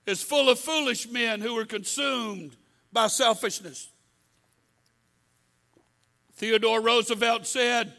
is 0.06 0.22
full 0.22 0.50
of 0.50 0.58
foolish 0.58 1.08
men 1.08 1.40
who 1.40 1.54
were 1.54 1.64
consumed 1.64 2.56
by 2.92 3.06
selfishness. 3.06 3.88
Theodore 6.34 6.80
Roosevelt 6.80 7.46
said, 7.46 7.94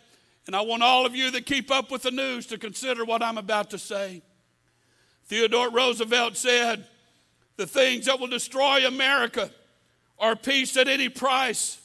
and 0.45 0.55
I 0.55 0.61
want 0.61 0.83
all 0.83 1.05
of 1.05 1.15
you 1.15 1.31
that 1.31 1.45
keep 1.45 1.71
up 1.71 1.89
with 1.89 2.03
the 2.03 2.11
news 2.11 2.47
to 2.47 2.57
consider 2.57 3.05
what 3.05 3.23
I'm 3.23 3.37
about 3.37 3.69
to 3.71 3.77
say. 3.77 4.21
Theodore 5.25 5.71
Roosevelt 5.71 6.35
said, 6.35 6.85
The 7.55 7.67
things 7.67 8.05
that 8.05 8.19
will 8.19 8.27
destroy 8.27 8.85
America 8.85 9.49
are 10.19 10.35
peace 10.35 10.75
at 10.75 10.87
any 10.87 11.09
price, 11.09 11.79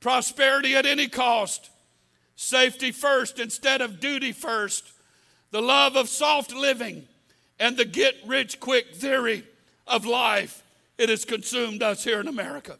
prosperity 0.00 0.74
at 0.74 0.86
any 0.86 1.08
cost, 1.08 1.70
safety 2.36 2.92
first 2.92 3.38
instead 3.38 3.80
of 3.80 3.98
duty 3.98 4.32
first, 4.32 4.92
the 5.50 5.62
love 5.62 5.96
of 5.96 6.08
soft 6.08 6.54
living, 6.54 7.08
and 7.58 7.76
the 7.76 7.84
get 7.84 8.14
rich 8.26 8.60
quick 8.60 8.94
theory 8.94 9.44
of 9.86 10.04
life. 10.04 10.62
It 10.98 11.08
has 11.08 11.24
consumed 11.24 11.82
us 11.82 12.04
here 12.04 12.20
in 12.20 12.28
America. 12.28 12.78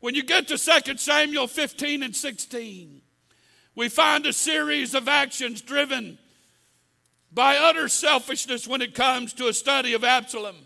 When 0.00 0.14
you 0.14 0.22
get 0.22 0.48
to 0.48 0.58
2 0.58 0.96
Samuel 0.98 1.46
15 1.46 2.02
and 2.02 2.14
16, 2.14 3.00
we 3.74 3.88
find 3.88 4.26
a 4.26 4.32
series 4.32 4.94
of 4.94 5.08
actions 5.08 5.60
driven 5.60 6.18
by 7.32 7.56
utter 7.56 7.88
selfishness 7.88 8.68
when 8.68 8.80
it 8.80 8.94
comes 8.94 9.32
to 9.34 9.48
a 9.48 9.52
study 9.52 9.94
of 9.94 10.04
Absalom. 10.04 10.56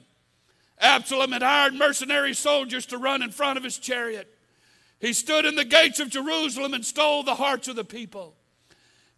Absalom 0.80 1.32
had 1.32 1.42
hired 1.42 1.74
mercenary 1.74 2.34
soldiers 2.34 2.86
to 2.86 2.98
run 2.98 3.22
in 3.22 3.30
front 3.30 3.56
of 3.56 3.64
his 3.64 3.78
chariot. 3.78 4.28
He 5.00 5.12
stood 5.12 5.44
in 5.44 5.54
the 5.54 5.64
gates 5.64 6.00
of 6.00 6.11
Jerusalem 6.11 6.74
and 6.74 6.84
stole 6.84 7.22
the 7.22 7.34
hearts 7.34 7.68
of 7.68 7.76
the 7.76 7.84
people. 7.84 8.34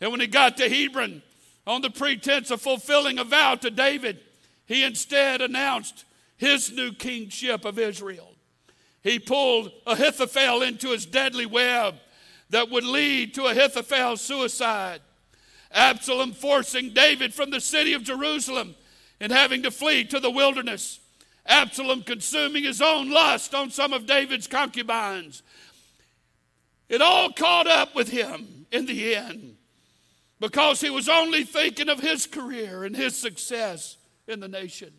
And 0.01 0.11
when 0.11 0.21
he 0.21 0.27
got 0.27 0.57
to 0.59 0.69
Hebron, 0.69 1.23
on 1.67 1.83
the 1.83 1.91
pretense 1.91 2.51
of 2.51 2.63
fulfilling 2.63 3.19
a 3.19 3.25
vow 3.25 3.55
to 3.57 3.71
David, 3.71 4.21
he 4.67 4.83
instead 4.83 5.43
announced 5.43 6.05
his 6.37 6.73
new 6.73 6.93
kingship 6.93 7.65
of 7.65 7.79
Israel. 7.79 8.35
He 9.03 9.19
pulled 9.19 9.73
Ahithophel 9.87 10.63
into 10.63 10.91
his 10.91 11.07
deadly 11.07 11.47
web 11.47 11.97
that 12.51 12.71
would 12.71 12.85
lead 12.85 13.35
to 13.35 13.43
Ahithophel's 13.47 14.21
suicide. 14.21 15.01
Absalom 15.73 16.33
forcing 16.33 16.91
David 16.91 17.33
from 17.33 17.51
the 17.51 17.61
city 17.61 17.93
of 17.95 18.03
Jerusalem 18.03 18.75
and 19.21 19.33
having 19.33 19.63
to 19.63 19.71
flee 19.71 20.05
to 20.05 20.21
the 20.21 20.31
wilderness. 20.31 20.99
Absalom 21.47 22.03
consuming 22.03 22.65
his 22.65 22.83
own 22.83 23.11
lust 23.11 23.55
on 23.55 23.71
some 23.71 23.93
of 23.93 24.07
David's 24.07 24.47
concubines. 24.47 25.43
It 26.89 27.01
all 27.01 27.33
caught 27.33 27.69
up 27.69 27.95
with 27.95 28.09
him 28.09 28.67
in 28.73 28.87
the 28.87 29.15
end 29.15 29.57
because 30.41 30.81
he 30.81 30.91
was 30.91 31.09
only 31.09 31.45
thinking 31.45 31.89
of 31.89 32.01
his 32.01 32.27
career 32.27 32.85
and 32.85 32.97
his 32.97 33.17
success 33.17 33.97
in 34.27 34.41
the 34.41 34.49
nation. 34.49 34.93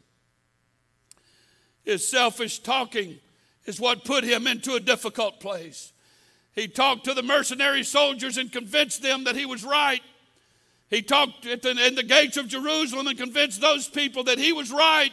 His 1.84 2.08
selfish 2.08 2.60
talking 2.60 3.20
is 3.66 3.80
what 3.80 4.06
put 4.06 4.24
him 4.24 4.48
into 4.48 4.76
a 4.76 4.80
difficult 4.80 5.40
place. 5.40 5.92
He 6.54 6.68
talked 6.68 7.06
to 7.06 7.14
the 7.14 7.24
mercenary 7.24 7.84
soldiers 7.84 8.38
and 8.38 8.52
convinced 8.52 9.02
them 9.02 9.24
that 9.24 9.36
he 9.36 9.46
was 9.46 9.64
right. 9.64 10.02
He 10.90 11.02
talked 11.02 11.44
the, 11.44 11.86
in 11.88 11.96
the 11.96 12.04
gates 12.04 12.36
of 12.36 12.50
Jerusalem 12.50 13.08
and 13.08 13.18
convinced 13.18 13.62
those 13.62 13.88
people 13.88 14.26
that 14.26 14.38
he 14.38 14.52
was 14.52 14.72
right. 14.72 15.12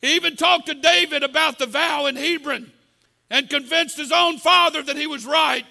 He 0.00 0.16
even 0.16 0.36
talked 0.36 0.66
to 0.66 0.74
David 0.74 1.22
about 1.22 1.58
the 1.58 1.66
vow 1.66 2.06
in 2.06 2.16
Hebron 2.16 2.72
and 3.30 3.48
convinced 3.48 3.96
his 3.96 4.12
own 4.12 4.38
father 4.38 4.82
that 4.82 4.96
he 4.96 5.06
was 5.06 5.24
right. 5.24 5.64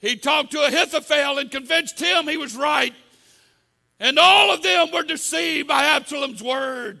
He 0.00 0.16
talked 0.16 0.52
to 0.52 0.64
Ahithophel 0.64 1.38
and 1.38 1.50
convinced 1.50 2.00
him 2.00 2.26
he 2.28 2.36
was 2.36 2.56
right. 2.56 2.92
And 3.98 4.18
all 4.18 4.52
of 4.52 4.62
them 4.62 4.90
were 4.92 5.02
deceived 5.02 5.68
by 5.68 5.84
Absalom's 5.84 6.42
word. 6.42 7.00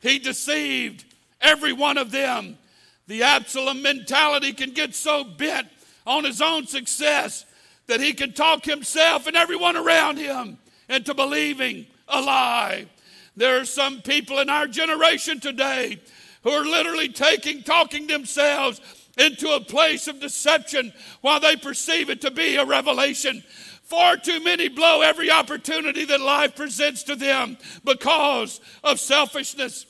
He 0.00 0.18
deceived 0.18 1.04
every 1.40 1.72
one 1.72 1.98
of 1.98 2.10
them. 2.10 2.58
The 3.06 3.22
Absalom 3.22 3.82
mentality 3.82 4.52
can 4.52 4.72
get 4.72 4.94
so 4.94 5.22
bent 5.22 5.68
on 6.06 6.24
his 6.24 6.40
own 6.40 6.66
success 6.66 7.44
that 7.86 8.00
he 8.00 8.12
can 8.12 8.32
talk 8.32 8.64
himself 8.64 9.26
and 9.26 9.36
everyone 9.36 9.76
around 9.76 10.18
him 10.18 10.58
into 10.88 11.14
believing 11.14 11.86
a 12.08 12.20
lie. 12.20 12.86
There 13.36 13.60
are 13.60 13.64
some 13.64 14.02
people 14.02 14.38
in 14.38 14.48
our 14.48 14.66
generation 14.66 15.40
today 15.40 16.00
who 16.42 16.50
are 16.50 16.64
literally 16.64 17.08
taking, 17.08 17.62
talking 17.62 18.06
themselves 18.06 18.80
into 19.18 19.50
a 19.50 19.60
place 19.60 20.08
of 20.08 20.20
deception 20.20 20.92
while 21.20 21.40
they 21.40 21.56
perceive 21.56 22.10
it 22.10 22.20
to 22.22 22.30
be 22.30 22.56
a 22.56 22.64
revelation. 22.64 23.42
Far 23.82 24.16
too 24.16 24.42
many 24.42 24.68
blow 24.68 25.00
every 25.02 25.30
opportunity 25.30 26.04
that 26.06 26.20
life 26.20 26.56
presents 26.56 27.04
to 27.04 27.14
them 27.14 27.56
because 27.84 28.60
of 28.82 28.98
selfishness. 28.98 29.86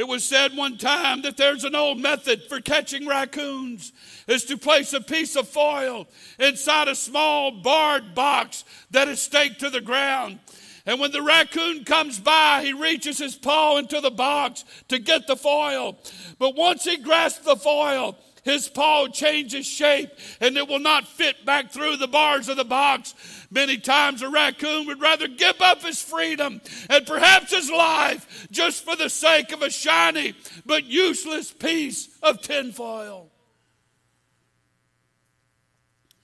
It 0.00 0.08
was 0.08 0.24
said 0.24 0.56
one 0.56 0.78
time 0.78 1.20
that 1.22 1.36
there's 1.36 1.64
an 1.64 1.74
old 1.74 2.00
method 2.00 2.44
for 2.48 2.58
catching 2.58 3.06
raccoons 3.06 3.92
is 4.26 4.46
to 4.46 4.56
place 4.56 4.94
a 4.94 5.00
piece 5.02 5.36
of 5.36 5.46
foil 5.46 6.08
inside 6.38 6.88
a 6.88 6.94
small 6.94 7.50
barred 7.50 8.14
box 8.14 8.64
that 8.92 9.08
is 9.08 9.20
staked 9.20 9.60
to 9.60 9.68
the 9.68 9.82
ground. 9.82 10.38
And 10.86 11.00
when 11.00 11.12
the 11.12 11.20
raccoon 11.20 11.84
comes 11.84 12.18
by, 12.18 12.62
he 12.64 12.72
reaches 12.72 13.18
his 13.18 13.36
paw 13.36 13.76
into 13.76 14.00
the 14.00 14.10
box 14.10 14.64
to 14.88 14.98
get 14.98 15.26
the 15.26 15.36
foil. 15.36 15.98
But 16.38 16.56
once 16.56 16.84
he 16.84 16.96
grasps 16.96 17.44
the 17.44 17.56
foil, 17.56 18.16
his 18.42 18.68
paw 18.68 19.06
changes 19.08 19.66
shape 19.66 20.10
and 20.40 20.56
it 20.56 20.66
will 20.66 20.80
not 20.80 21.06
fit 21.06 21.44
back 21.44 21.72
through 21.72 21.98
the 21.98 22.08
bars 22.08 22.48
of 22.48 22.56
the 22.56 22.64
box. 22.64 23.14
Many 23.50 23.78
times 23.78 24.22
a 24.22 24.28
raccoon 24.28 24.86
would 24.86 25.00
rather 25.00 25.26
give 25.26 25.60
up 25.60 25.82
his 25.82 26.00
freedom 26.00 26.60
and 26.88 27.06
perhaps 27.06 27.50
his 27.50 27.68
life 27.70 28.46
just 28.50 28.84
for 28.84 28.94
the 28.94 29.10
sake 29.10 29.50
of 29.52 29.62
a 29.62 29.70
shiny 29.70 30.34
but 30.64 30.84
useless 30.84 31.52
piece 31.52 32.08
of 32.22 32.40
tinfoil. 32.42 33.30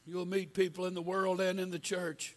You'll 0.05 0.27
meet 0.27 0.55
people 0.55 0.87
in 0.87 0.95
the 0.95 1.03
world 1.03 1.41
and 1.41 1.59
in 1.59 1.71
the 1.71 1.81
church 1.81 2.37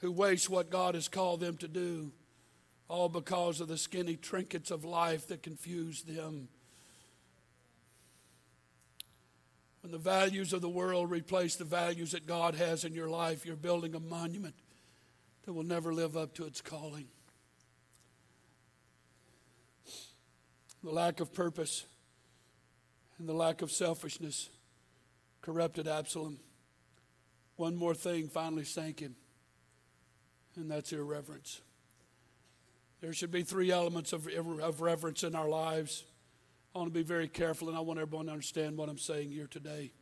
who 0.00 0.12
waste 0.12 0.50
what 0.50 0.70
God 0.70 0.94
has 0.94 1.08
called 1.08 1.40
them 1.40 1.56
to 1.56 1.68
do, 1.68 2.12
all 2.88 3.08
because 3.08 3.62
of 3.62 3.68
the 3.68 3.78
skinny 3.78 4.16
trinkets 4.16 4.70
of 4.70 4.84
life 4.84 5.26
that 5.28 5.42
confuse 5.42 6.02
them. 6.02 6.48
When 9.86 9.92
the 9.92 9.98
values 9.98 10.52
of 10.52 10.62
the 10.62 10.68
world 10.68 11.12
replace 11.12 11.54
the 11.54 11.64
values 11.64 12.10
that 12.10 12.26
God 12.26 12.56
has 12.56 12.84
in 12.84 12.92
your 12.92 13.08
life, 13.08 13.46
you're 13.46 13.54
building 13.54 13.94
a 13.94 14.00
monument 14.00 14.56
that 15.44 15.52
will 15.52 15.62
never 15.62 15.94
live 15.94 16.16
up 16.16 16.34
to 16.34 16.44
its 16.44 16.60
calling. 16.60 17.06
The 20.82 20.90
lack 20.90 21.20
of 21.20 21.32
purpose 21.32 21.86
and 23.20 23.28
the 23.28 23.32
lack 23.32 23.62
of 23.62 23.70
selfishness 23.70 24.50
corrupted 25.40 25.86
Absalom. 25.86 26.40
One 27.54 27.76
more 27.76 27.94
thing 27.94 28.26
finally 28.26 28.64
sank 28.64 28.98
him, 28.98 29.14
and 30.56 30.68
that's 30.68 30.92
irreverence. 30.92 31.60
There 33.00 33.12
should 33.12 33.30
be 33.30 33.44
three 33.44 33.70
elements 33.70 34.12
of, 34.12 34.26
of 34.26 34.80
reverence 34.80 35.22
in 35.22 35.36
our 35.36 35.48
lives. 35.48 36.02
I 36.76 36.78
want 36.78 36.92
to 36.92 36.98
be 36.98 37.02
very 37.02 37.26
careful, 37.26 37.70
and 37.70 37.76
I 37.78 37.80
want 37.80 37.98
everyone 37.98 38.26
to 38.26 38.32
understand 38.32 38.76
what 38.76 38.90
I'm 38.90 38.98
saying 38.98 39.30
here 39.30 39.46
today. 39.46 39.92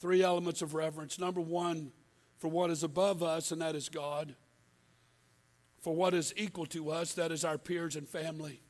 Three 0.00 0.22
elements 0.22 0.62
of 0.62 0.72
reverence. 0.72 1.18
Number 1.18 1.42
one, 1.42 1.92
for 2.38 2.48
what 2.48 2.70
is 2.70 2.82
above 2.82 3.22
us, 3.22 3.52
and 3.52 3.60
that 3.60 3.74
is 3.74 3.90
God. 3.90 4.34
For 5.80 5.94
what 5.94 6.14
is 6.14 6.32
equal 6.34 6.64
to 6.66 6.88
us, 6.88 7.12
that 7.12 7.30
is 7.30 7.44
our 7.44 7.58
peers 7.58 7.94
and 7.94 8.08
family. 8.08 8.62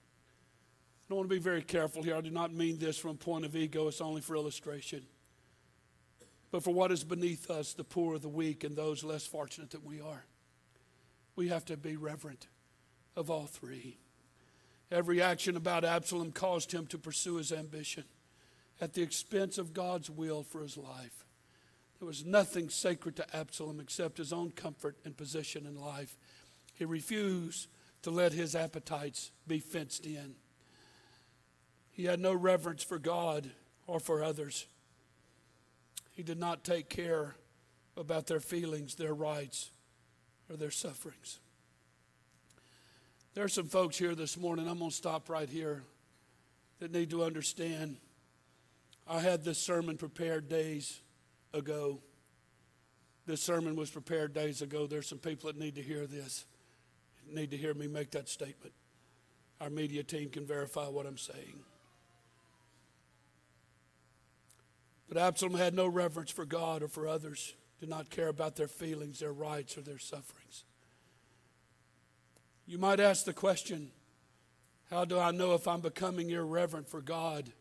I 1.08 1.14
want 1.14 1.28
to 1.28 1.32
be 1.32 1.40
very 1.40 1.62
careful 1.62 2.02
here. 2.02 2.16
I 2.16 2.22
do 2.22 2.30
not 2.30 2.52
mean 2.52 2.78
this 2.78 2.98
from 2.98 3.12
a 3.12 3.14
point 3.14 3.44
of 3.44 3.54
ego, 3.54 3.86
it's 3.86 4.00
only 4.00 4.20
for 4.20 4.34
illustration. 4.34 5.06
But 6.50 6.64
for 6.64 6.74
what 6.74 6.90
is 6.90 7.04
beneath 7.04 7.52
us, 7.52 7.72
the 7.72 7.84
poor, 7.84 8.18
the 8.18 8.28
weak, 8.28 8.64
and 8.64 8.74
those 8.74 9.04
less 9.04 9.28
fortunate 9.28 9.70
than 9.70 9.84
we 9.84 10.00
are, 10.00 10.24
we 11.36 11.50
have 11.50 11.64
to 11.66 11.76
be 11.76 11.96
reverent 11.96 12.48
of 13.14 13.30
all 13.30 13.46
three. 13.46 13.98
Every 14.92 15.22
action 15.22 15.56
about 15.56 15.86
Absalom 15.86 16.32
caused 16.32 16.70
him 16.70 16.86
to 16.88 16.98
pursue 16.98 17.36
his 17.36 17.50
ambition 17.50 18.04
at 18.78 18.92
the 18.92 19.00
expense 19.00 19.56
of 19.56 19.72
God's 19.72 20.10
will 20.10 20.42
for 20.42 20.60
his 20.60 20.76
life. 20.76 21.24
There 21.98 22.06
was 22.06 22.26
nothing 22.26 22.68
sacred 22.68 23.16
to 23.16 23.36
Absalom 23.36 23.80
except 23.80 24.18
his 24.18 24.34
own 24.34 24.50
comfort 24.50 24.98
and 25.06 25.16
position 25.16 25.64
in 25.66 25.80
life. 25.80 26.18
He 26.74 26.84
refused 26.84 27.68
to 28.02 28.10
let 28.10 28.34
his 28.34 28.54
appetites 28.54 29.30
be 29.46 29.60
fenced 29.60 30.04
in. 30.04 30.34
He 31.90 32.04
had 32.04 32.20
no 32.20 32.34
reverence 32.34 32.82
for 32.82 32.98
God 32.98 33.50
or 33.86 33.98
for 33.98 34.22
others. 34.22 34.66
He 36.10 36.22
did 36.22 36.38
not 36.38 36.64
take 36.64 36.90
care 36.90 37.36
about 37.96 38.26
their 38.26 38.40
feelings, 38.40 38.96
their 38.96 39.14
rights, 39.14 39.70
or 40.50 40.56
their 40.56 40.70
sufferings. 40.70 41.38
There 43.34 43.44
are 43.44 43.48
some 43.48 43.66
folks 43.66 43.96
here 43.96 44.14
this 44.14 44.36
morning, 44.36 44.68
I'm 44.68 44.78
going 44.78 44.90
to 44.90 44.96
stop 44.96 45.30
right 45.30 45.48
here, 45.48 45.84
that 46.80 46.92
need 46.92 47.08
to 47.10 47.24
understand. 47.24 47.96
I 49.08 49.20
had 49.20 49.42
this 49.42 49.58
sermon 49.58 49.96
prepared 49.96 50.50
days 50.50 51.00
ago. 51.54 52.00
This 53.24 53.40
sermon 53.40 53.74
was 53.74 53.88
prepared 53.90 54.34
days 54.34 54.60
ago. 54.60 54.86
There's 54.86 55.08
some 55.08 55.18
people 55.18 55.50
that 55.50 55.58
need 55.58 55.76
to 55.76 55.82
hear 55.82 56.06
this, 56.06 56.44
need 57.26 57.50
to 57.52 57.56
hear 57.56 57.72
me 57.72 57.86
make 57.86 58.10
that 58.10 58.28
statement. 58.28 58.74
Our 59.62 59.70
media 59.70 60.02
team 60.02 60.28
can 60.28 60.44
verify 60.44 60.88
what 60.88 61.06
I'm 61.06 61.16
saying. 61.16 61.60
But 65.08 65.16
Absalom 65.16 65.54
had 65.54 65.72
no 65.72 65.86
reverence 65.86 66.30
for 66.30 66.44
God 66.44 66.82
or 66.82 66.88
for 66.88 67.08
others, 67.08 67.54
did 67.80 67.88
not 67.88 68.10
care 68.10 68.28
about 68.28 68.56
their 68.56 68.68
feelings, 68.68 69.20
their 69.20 69.32
rights, 69.32 69.78
or 69.78 69.80
their 69.80 69.98
sufferings. 69.98 70.64
You 72.66 72.78
might 72.78 73.00
ask 73.00 73.24
the 73.24 73.32
question 73.32 73.90
how 74.90 75.06
do 75.06 75.18
I 75.18 75.30
know 75.30 75.54
if 75.54 75.66
I'm 75.66 75.80
becoming 75.80 76.28
irreverent 76.30 76.86
for 76.86 77.00
God 77.00 77.52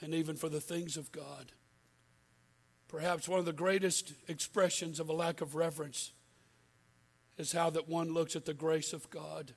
and 0.00 0.14
even 0.14 0.34
for 0.34 0.48
the 0.48 0.62
things 0.62 0.96
of 0.96 1.12
God? 1.12 1.52
Perhaps 2.88 3.28
one 3.28 3.38
of 3.38 3.44
the 3.44 3.52
greatest 3.52 4.14
expressions 4.28 4.98
of 4.98 5.10
a 5.10 5.12
lack 5.12 5.42
of 5.42 5.54
reverence 5.54 6.12
is 7.36 7.52
how 7.52 7.68
that 7.70 7.86
one 7.86 8.14
looks 8.14 8.34
at 8.34 8.46
the 8.46 8.54
grace 8.54 8.94
of 8.94 9.10
God. 9.10 9.52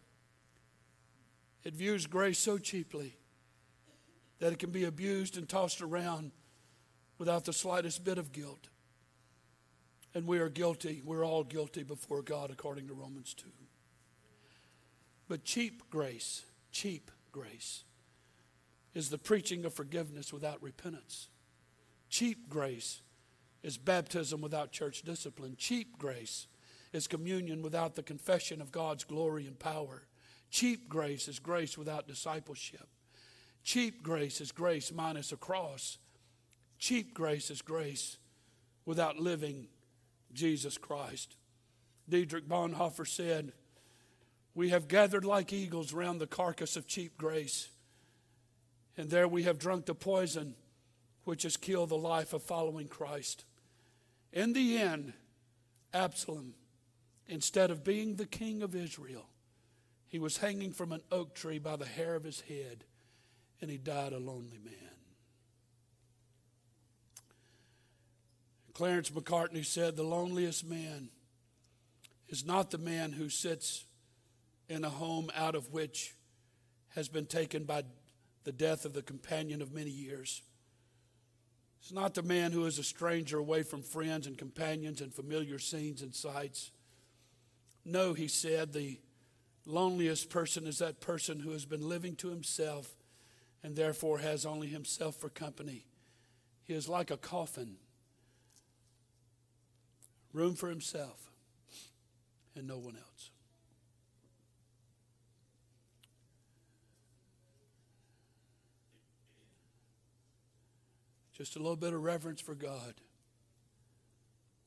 It 1.63 1.75
views 1.75 2.07
grace 2.07 2.39
so 2.39 2.57
cheaply 2.57 3.15
that 4.39 4.51
it 4.51 4.59
can 4.59 4.71
be 4.71 4.83
abused 4.83 5.37
and 5.37 5.47
tossed 5.47 5.81
around 5.81 6.31
without 7.17 7.45
the 7.45 7.53
slightest 7.53 8.03
bit 8.03 8.17
of 8.17 8.33
guilt. 8.33 8.67
And 10.13 10.27
we 10.27 10.39
are 10.39 10.49
guilty. 10.49 11.01
We're 11.05 11.25
all 11.25 11.45
guilty 11.45 11.83
before 11.83 12.21
God, 12.21 12.51
according 12.51 12.87
to 12.87 12.93
Romans 12.93 13.33
2. 13.33 13.45
But 15.31 15.45
cheap 15.45 15.89
grace, 15.89 16.43
cheap 16.73 17.09
grace, 17.31 17.85
is 18.93 19.09
the 19.09 19.17
preaching 19.17 19.63
of 19.63 19.73
forgiveness 19.73 20.33
without 20.33 20.61
repentance. 20.61 21.29
Cheap 22.09 22.49
grace 22.49 23.01
is 23.63 23.77
baptism 23.77 24.41
without 24.41 24.73
church 24.73 25.03
discipline. 25.03 25.55
Cheap 25.57 25.97
grace 25.97 26.47
is 26.91 27.07
communion 27.07 27.61
without 27.61 27.95
the 27.95 28.03
confession 28.03 28.61
of 28.61 28.73
God's 28.73 29.05
glory 29.05 29.47
and 29.47 29.57
power. 29.57 30.03
Cheap 30.49 30.89
grace 30.89 31.29
is 31.29 31.39
grace 31.39 31.77
without 31.77 32.09
discipleship. 32.09 32.89
Cheap 33.63 34.03
grace 34.03 34.41
is 34.41 34.51
grace 34.51 34.91
minus 34.91 35.31
a 35.31 35.37
cross. 35.37 35.97
Cheap 36.77 37.13
grace 37.13 37.49
is 37.49 37.61
grace 37.61 38.17
without 38.85 39.17
living 39.17 39.67
Jesus 40.33 40.77
Christ. 40.77 41.37
Dietrich 42.09 42.49
Bonhoeffer 42.49 43.07
said, 43.07 43.53
We 44.53 44.69
have 44.69 44.87
gathered 44.87 45.25
like 45.25 45.53
eagles 45.53 45.93
round 45.93 46.19
the 46.19 46.27
carcass 46.27 46.75
of 46.75 46.87
cheap 46.87 47.17
grace, 47.17 47.69
and 48.97 49.09
there 49.09 49.27
we 49.27 49.43
have 49.43 49.57
drunk 49.57 49.85
the 49.85 49.95
poison 49.95 50.55
which 51.23 51.43
has 51.43 51.55
killed 51.55 51.89
the 51.89 51.97
life 51.97 52.33
of 52.33 52.43
following 52.43 52.87
Christ. 52.87 53.45
In 54.33 54.53
the 54.53 54.77
end, 54.77 55.13
Absalom, 55.93 56.53
instead 57.27 57.71
of 57.71 57.83
being 57.83 58.15
the 58.15 58.25
king 58.25 58.61
of 58.61 58.75
Israel, 58.75 59.27
he 60.07 60.19
was 60.19 60.37
hanging 60.37 60.73
from 60.73 60.91
an 60.91 61.01
oak 61.11 61.33
tree 61.33 61.59
by 61.59 61.77
the 61.77 61.85
hair 61.85 62.15
of 62.15 62.23
his 62.23 62.41
head, 62.41 62.83
and 63.61 63.71
he 63.71 63.77
died 63.77 64.11
a 64.11 64.19
lonely 64.19 64.59
man. 64.63 64.73
Clarence 68.73 69.11
Macartney 69.11 69.63
said, 69.63 69.95
The 69.95 70.03
loneliest 70.03 70.65
man 70.65 71.09
is 72.27 72.45
not 72.45 72.71
the 72.71 72.77
man 72.77 73.13
who 73.13 73.29
sits 73.29 73.85
in 74.71 74.85
a 74.85 74.89
home 74.89 75.29
out 75.35 75.53
of 75.53 75.71
which 75.71 76.15
has 76.95 77.09
been 77.09 77.25
taken 77.25 77.65
by 77.65 77.83
the 78.45 78.51
death 78.51 78.85
of 78.85 78.93
the 78.93 79.01
companion 79.01 79.61
of 79.61 79.73
many 79.73 79.89
years. 79.89 80.41
It's 81.81 81.91
not 81.91 82.13
the 82.13 82.23
man 82.23 82.51
who 82.51 82.65
is 82.65 82.79
a 82.79 82.83
stranger 82.83 83.37
away 83.37 83.63
from 83.63 83.81
friends 83.81 84.27
and 84.27 84.37
companions 84.37 85.01
and 85.01 85.13
familiar 85.13 85.59
scenes 85.59 86.01
and 86.01 86.15
sights. 86.15 86.71
No, 87.83 88.13
he 88.13 88.27
said, 88.27 88.71
the 88.71 88.99
loneliest 89.65 90.29
person 90.29 90.67
is 90.67 90.77
that 90.77 91.01
person 91.01 91.39
who 91.39 91.51
has 91.51 91.65
been 91.65 91.87
living 91.87 92.15
to 92.17 92.29
himself 92.29 92.95
and 93.63 93.75
therefore 93.75 94.19
has 94.19 94.45
only 94.45 94.67
himself 94.67 95.15
for 95.15 95.29
company. 95.29 95.85
He 96.63 96.73
is 96.73 96.87
like 96.87 97.11
a 97.11 97.17
coffin, 97.17 97.75
room 100.31 100.55
for 100.55 100.69
himself 100.69 101.29
and 102.55 102.67
no 102.67 102.77
one 102.77 102.95
else. 102.95 103.30
Just 111.41 111.55
a 111.55 111.59
little 111.59 111.75
bit 111.75 111.91
of 111.91 112.03
reverence 112.03 112.39
for 112.39 112.53
God 112.53 112.93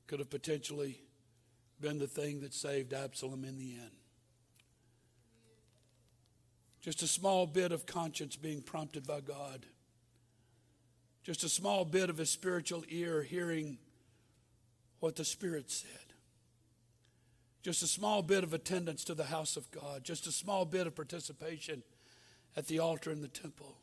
could 0.09 0.19
have 0.19 0.29
potentially 0.29 0.99
been 1.81 2.01
the 2.01 2.09
thing 2.09 2.41
that 2.41 2.53
saved 2.53 2.93
Absalom 2.93 3.45
in 3.45 3.59
the 3.59 3.77
end. 3.77 3.93
Just 6.81 7.01
a 7.01 7.07
small 7.07 7.47
bit 7.47 7.71
of 7.71 7.87
conscience 7.87 8.35
being 8.35 8.61
prompted 8.61 9.07
by 9.07 9.21
God. 9.21 9.67
Just 11.23 11.45
a 11.45 11.49
small 11.49 11.85
bit 11.85 12.11
of 12.11 12.17
his 12.17 12.31
spiritual 12.31 12.83
ear 12.89 13.23
hearing 13.23 13.79
what 14.99 15.15
the 15.15 15.25
Spirit 15.25 15.71
said. 15.71 16.13
Just 17.63 17.85
a 17.85 17.87
small 17.87 18.21
bit 18.21 18.43
of 18.43 18.53
attendance 18.53 19.05
to 19.05 19.15
the 19.15 19.27
house 19.27 19.57
of 19.57 19.71
God. 19.71 20.03
Just 20.03 20.27
a 20.27 20.33
small 20.33 20.65
bit 20.65 20.89
of 20.89 20.97
participation 20.97 21.85
at 22.57 22.67
the 22.67 22.81
altar 22.81 23.13
in 23.13 23.21
the 23.21 23.29
temple. 23.29 23.77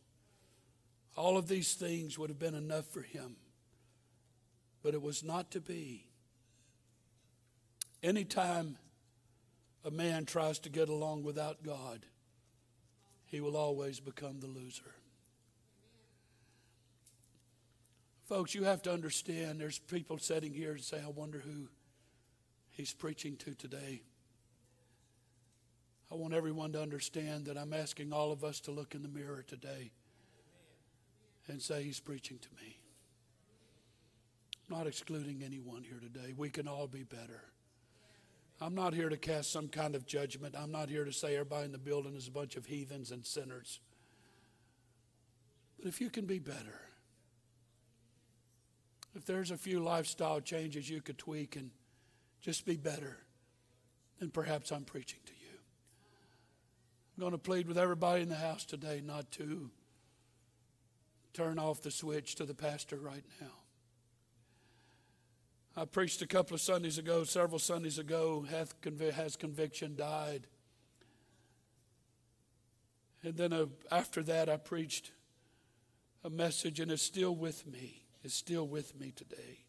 All 1.16 1.38
of 1.38 1.48
these 1.48 1.74
things 1.74 2.18
would 2.18 2.30
have 2.30 2.40
been 2.40 2.56
enough 2.56 2.86
for 2.86 3.02
him, 3.02 3.36
but 4.82 4.94
it 4.94 5.02
was 5.02 5.24
not 5.24 5.52
to 5.52 5.60
be. 5.60 6.06
Anytime 8.02 8.78
a 9.84 9.92
man 9.92 10.26
tries 10.26 10.60
to 10.60 10.70
get 10.70 10.90
along 10.90 11.24
without 11.24 11.64
God, 11.64 12.06
he 13.26 13.42
will 13.42 13.58
always 13.58 14.00
become 14.00 14.40
the 14.40 14.48
loser. 14.48 14.96
Folks, 18.26 18.56
you 18.56 18.64
have 18.64 18.82
to 18.84 18.94
understand 18.94 19.60
there's 19.60 19.80
people 19.80 20.18
sitting 20.18 20.54
here 20.54 20.72
and 20.72 20.82
say, 20.82 21.02
I 21.04 21.10
wonder 21.10 21.40
who 21.40 21.68
he's 22.70 22.94
preaching 22.94 23.36
to 23.38 23.54
today. 23.54 24.04
I 26.10 26.16
want 26.16 26.34
everyone 26.34 26.72
to 26.74 26.82
understand 26.82 27.46
that 27.46 27.58
I'm 27.58 27.74
asking 27.74 28.14
all 28.14 28.32
of 28.32 28.44
us 28.44 28.62
to 28.62 28.72
look 28.72 28.96
in 28.96 29.02
the 29.02 29.10
mirror 29.10 29.44
today 29.46 29.92
and 31.52 31.62
say, 31.62 31.84
He's 31.84 32.00
preaching 32.00 32.40
to 32.40 32.50
me. 32.64 32.78
I'm 34.70 34.78
not 34.78 34.88
excluding 34.88 35.44
anyone 35.44 35.84
here 35.84 36.00
today. 36.00 36.34
We 36.36 36.50
can 36.50 36.68
all 36.68 36.88
be 36.88 37.04
better. 37.04 37.44
I'm 38.62 38.76
not 38.76 38.94
here 38.94 39.10
to 39.10 39.18
cast 39.18 39.52
some 39.52 39.68
kind 39.68 39.96
of 39.96 40.06
judgment. 40.06 40.56
I'm 40.58 40.72
not 40.72 40.88
here 40.88 41.04
to 41.04 41.12
say 41.12 41.34
everybody 41.34 41.66
in 41.66 41.72
the 41.72 41.78
building 41.78 42.16
is 42.16 42.28
a 42.28 42.32
bunch 42.32 42.56
of 42.56 42.68
heathens 42.68 43.12
and 43.12 43.26
sinners. 43.26 43.80
But 45.78 45.88
if 45.88 46.00
you 46.00 46.10
can 46.12 46.26
be 46.26 46.40
better, 46.40 46.80
if 49.16 49.26
there's 49.26 49.52
a 49.52 49.58
few 49.58 49.80
lifestyle 49.80 50.40
changes 50.40 50.90
you 50.90 51.02
could 51.02 51.18
tweak 51.18 51.56
and 51.56 51.72
just 52.40 52.66
be 52.66 52.78
better, 52.78 53.18
then 54.20 54.30
perhaps 54.30 54.72
I'm 54.72 54.84
preaching 54.84 55.20
to 55.26 55.34
you. 55.34 55.58
I'm 57.18 57.22
going 57.22 57.32
to 57.32 57.38
plead 57.40 57.68
with 57.68 57.80
everybody 57.80 58.22
in 58.22 58.30
the 58.30 58.36
house 58.36 58.64
today 58.64 59.02
not 59.04 59.32
to 59.32 59.72
turn 61.34 61.60
off 61.60 61.82
the 61.82 61.92
switch 61.92 62.36
to 62.36 62.46
the 62.46 62.54
pastor 62.54 62.98
right 62.98 63.24
now. 63.40 63.48
I 65.76 65.86
preached 65.86 66.22
a 66.22 66.28
couple 66.28 66.54
of 66.54 66.62
Sundays 66.62 66.98
ago, 66.98 67.24
several 67.24 67.60
Sundays 67.60 67.98
ago, 67.98 68.46
has 68.50 69.36
conviction 69.38 69.96
died? 69.96 70.48
And 73.24 73.36
then 73.36 73.54
uh, 73.54 73.68
after 73.90 74.22
that, 74.24 74.50
I 74.50 74.58
preached 74.58 75.12
a 76.24 76.30
message, 76.30 76.80
and 76.80 76.92
it's 76.92 77.02
still 77.02 77.36
with 77.36 77.66
me. 77.66 78.04
It's 78.24 78.36
still 78.36 78.68
with 78.68 79.00
me 79.00 79.12
today. 79.16 79.60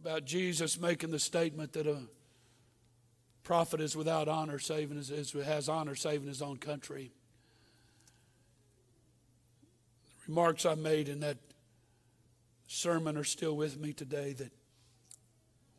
About 0.00 0.24
Jesus 0.24 0.80
making 0.80 1.10
the 1.10 1.18
statement 1.18 1.72
that 1.72 1.86
a 1.86 1.98
prophet 3.42 3.80
is 3.80 3.96
without 3.96 4.28
honor, 4.28 4.58
saving 4.58 4.96
his, 4.96 5.32
has 5.44 5.68
honor, 5.68 5.94
saving 5.94 6.28
his 6.28 6.40
own 6.40 6.56
country. 6.56 7.12
Remarks 10.28 10.66
I 10.66 10.74
made 10.74 11.08
in 11.08 11.20
that 11.20 11.38
sermon 12.66 13.16
are 13.16 13.24
still 13.24 13.56
with 13.56 13.80
me 13.80 13.94
today 13.94 14.34
that 14.34 14.52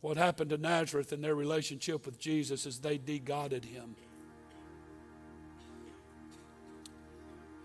what 0.02 0.18
happened 0.18 0.50
to 0.50 0.58
Nazareth 0.58 1.14
in 1.14 1.22
their 1.22 1.36
relationship 1.36 2.06
with 2.06 2.20
Jesus 2.20 2.66
is 2.66 2.80
they 2.80 2.98
de-godded 2.98 3.64
him. 3.64 3.96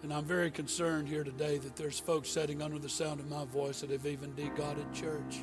And 0.03 0.13
I'm 0.13 0.27
very 0.27 0.51
concerned 0.51 1.09
here 1.09 1.25
today 1.25 1.57
that 1.57 1.77
there's 1.77 1.99
folks 1.99 2.29
sitting 2.29 2.61
under 2.61 2.79
the 2.79 2.91
sound 2.91 3.21
of 3.21 3.31
my 3.31 3.47
voice 3.47 3.81
that 3.81 3.89
have 3.89 4.05
even 4.05 4.35
de-godded 4.35 4.93
church. 4.93 5.43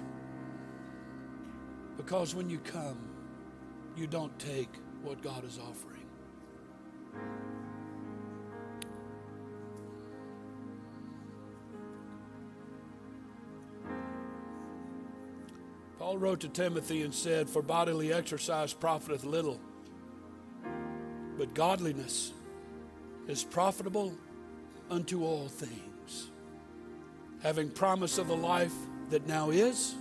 Because 1.97 2.35
when 2.35 2.49
you 2.49 2.59
come, 2.59 2.99
you 3.97 4.05
don't 4.05 4.37
take 4.37 4.69
what 5.01 5.23
God 5.23 5.43
is 5.43 5.57
offering. 5.57 6.05
Paul 16.01 16.17
wrote 16.17 16.39
to 16.39 16.49
Timothy 16.49 17.03
and 17.03 17.13
said, 17.13 17.47
For 17.47 17.61
bodily 17.61 18.11
exercise 18.11 18.73
profiteth 18.73 19.23
little, 19.23 19.59
but 21.37 21.53
godliness 21.53 22.33
is 23.27 23.43
profitable 23.43 24.17
unto 24.89 25.23
all 25.23 25.47
things. 25.47 26.31
having 27.43 27.69
promise 27.69 28.17
of 28.17 28.27
the 28.27 28.35
life 28.35 28.73
that 29.11 29.27
now 29.27 29.51
is 29.51 29.93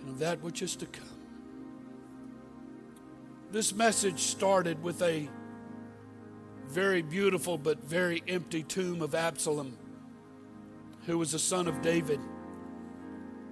and 0.00 0.10
of 0.10 0.18
that 0.18 0.42
which 0.42 0.60
is 0.60 0.76
to 0.76 0.84
come. 0.84 1.08
This 3.50 3.74
message 3.74 4.20
started 4.20 4.82
with 4.82 5.00
a 5.00 5.26
very 6.66 7.00
beautiful 7.00 7.56
but 7.56 7.82
very 7.82 8.22
empty 8.28 8.62
tomb 8.62 9.00
of 9.00 9.14
Absalom, 9.14 9.78
who 11.06 11.16
was 11.16 11.32
the 11.32 11.38
son 11.38 11.66
of 11.66 11.80
David. 11.80 12.20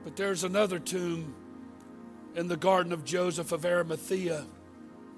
But 0.05 0.17
there's 0.17 0.45
another 0.45 0.79
tomb 0.79 1.35
in 2.35 2.49
the 2.49 2.57
garden 2.57 2.93
of 2.93 3.05
Joseph 3.05 3.53
of 3.53 3.65
Arimathea. 3.65 4.47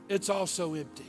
It's 0.09 0.29
also 0.29 0.75
empty. 0.75 1.05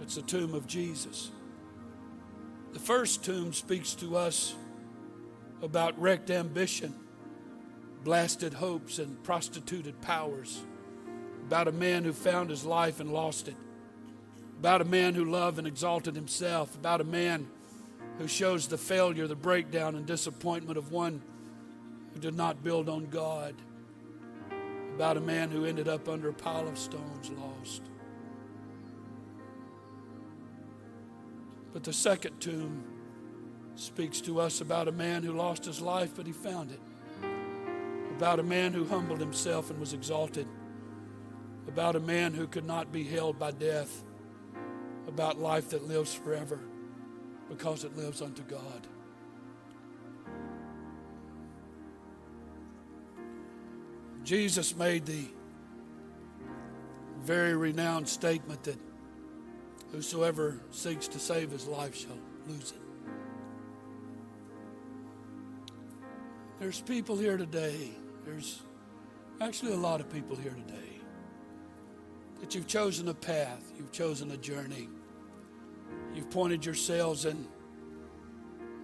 It's 0.00 0.14
the 0.14 0.22
tomb 0.22 0.54
of 0.54 0.66
Jesus. 0.66 1.30
The 2.72 2.78
first 2.78 3.24
tomb 3.24 3.52
speaks 3.52 3.94
to 3.94 4.16
us 4.16 4.54
about 5.62 6.00
wrecked 6.00 6.30
ambition, 6.30 6.94
blasted 8.04 8.54
hopes, 8.54 8.98
and 8.98 9.22
prostituted 9.24 10.00
powers, 10.00 10.62
about 11.46 11.68
a 11.68 11.72
man 11.72 12.04
who 12.04 12.12
found 12.12 12.50
his 12.50 12.64
life 12.64 13.00
and 13.00 13.12
lost 13.12 13.48
it, 13.48 13.56
about 14.60 14.80
a 14.80 14.84
man 14.84 15.14
who 15.14 15.24
loved 15.24 15.58
and 15.58 15.66
exalted 15.66 16.14
himself, 16.14 16.74
about 16.74 17.00
a 17.00 17.04
man 17.04 17.48
who 18.18 18.26
shows 18.26 18.66
the 18.66 18.76
failure, 18.76 19.26
the 19.26 19.36
breakdown, 19.36 19.94
and 19.94 20.04
disappointment 20.04 20.76
of 20.76 20.90
one 20.90 21.22
who 22.12 22.20
did 22.20 22.34
not 22.34 22.64
build 22.64 22.88
on 22.88 23.06
God, 23.06 23.54
about 24.94 25.16
a 25.16 25.20
man 25.20 25.50
who 25.50 25.64
ended 25.64 25.86
up 25.86 26.08
under 26.08 26.28
a 26.28 26.34
pile 26.34 26.66
of 26.66 26.76
stones 26.76 27.30
lost. 27.30 27.82
But 31.72 31.84
the 31.84 31.92
second 31.92 32.40
tomb 32.40 32.82
speaks 33.76 34.20
to 34.22 34.40
us 34.40 34.60
about 34.60 34.88
a 34.88 34.92
man 34.92 35.22
who 35.22 35.32
lost 35.32 35.64
his 35.64 35.80
life, 35.80 36.10
but 36.16 36.26
he 36.26 36.32
found 36.32 36.72
it. 36.72 36.80
About 38.16 38.40
a 38.40 38.42
man 38.42 38.72
who 38.72 38.84
humbled 38.84 39.20
himself 39.20 39.70
and 39.70 39.78
was 39.78 39.92
exalted. 39.92 40.48
About 41.68 41.94
a 41.94 42.00
man 42.00 42.34
who 42.34 42.48
could 42.48 42.64
not 42.64 42.90
be 42.90 43.04
held 43.04 43.38
by 43.38 43.52
death. 43.52 44.02
About 45.06 45.38
life 45.38 45.70
that 45.70 45.86
lives 45.86 46.12
forever 46.12 46.58
because 47.48 47.84
it 47.84 47.96
lives 47.96 48.22
unto 48.22 48.42
God. 48.42 48.86
Jesus 54.24 54.76
made 54.76 55.06
the 55.06 55.24
very 57.22 57.56
renowned 57.56 58.08
statement 58.08 58.62
that 58.64 58.78
Whosoever 59.92 60.60
seeks 60.70 61.08
to 61.08 61.18
save 61.18 61.50
his 61.50 61.66
life 61.66 61.96
shall 61.96 62.18
lose 62.46 62.72
it. 62.72 62.80
There's 66.58 66.80
people 66.80 67.16
here 67.16 67.36
today, 67.36 67.90
there's 68.24 68.62
actually 69.40 69.72
a 69.72 69.76
lot 69.76 70.00
of 70.00 70.12
people 70.12 70.36
here 70.36 70.54
today, 70.66 71.00
that 72.40 72.54
you've 72.54 72.66
chosen 72.66 73.08
a 73.08 73.14
path, 73.14 73.72
you've 73.76 73.92
chosen 73.92 74.30
a 74.32 74.36
journey, 74.36 74.88
you've 76.18 76.30
pointed 76.30 76.66
yourselves 76.66 77.26
in 77.26 77.46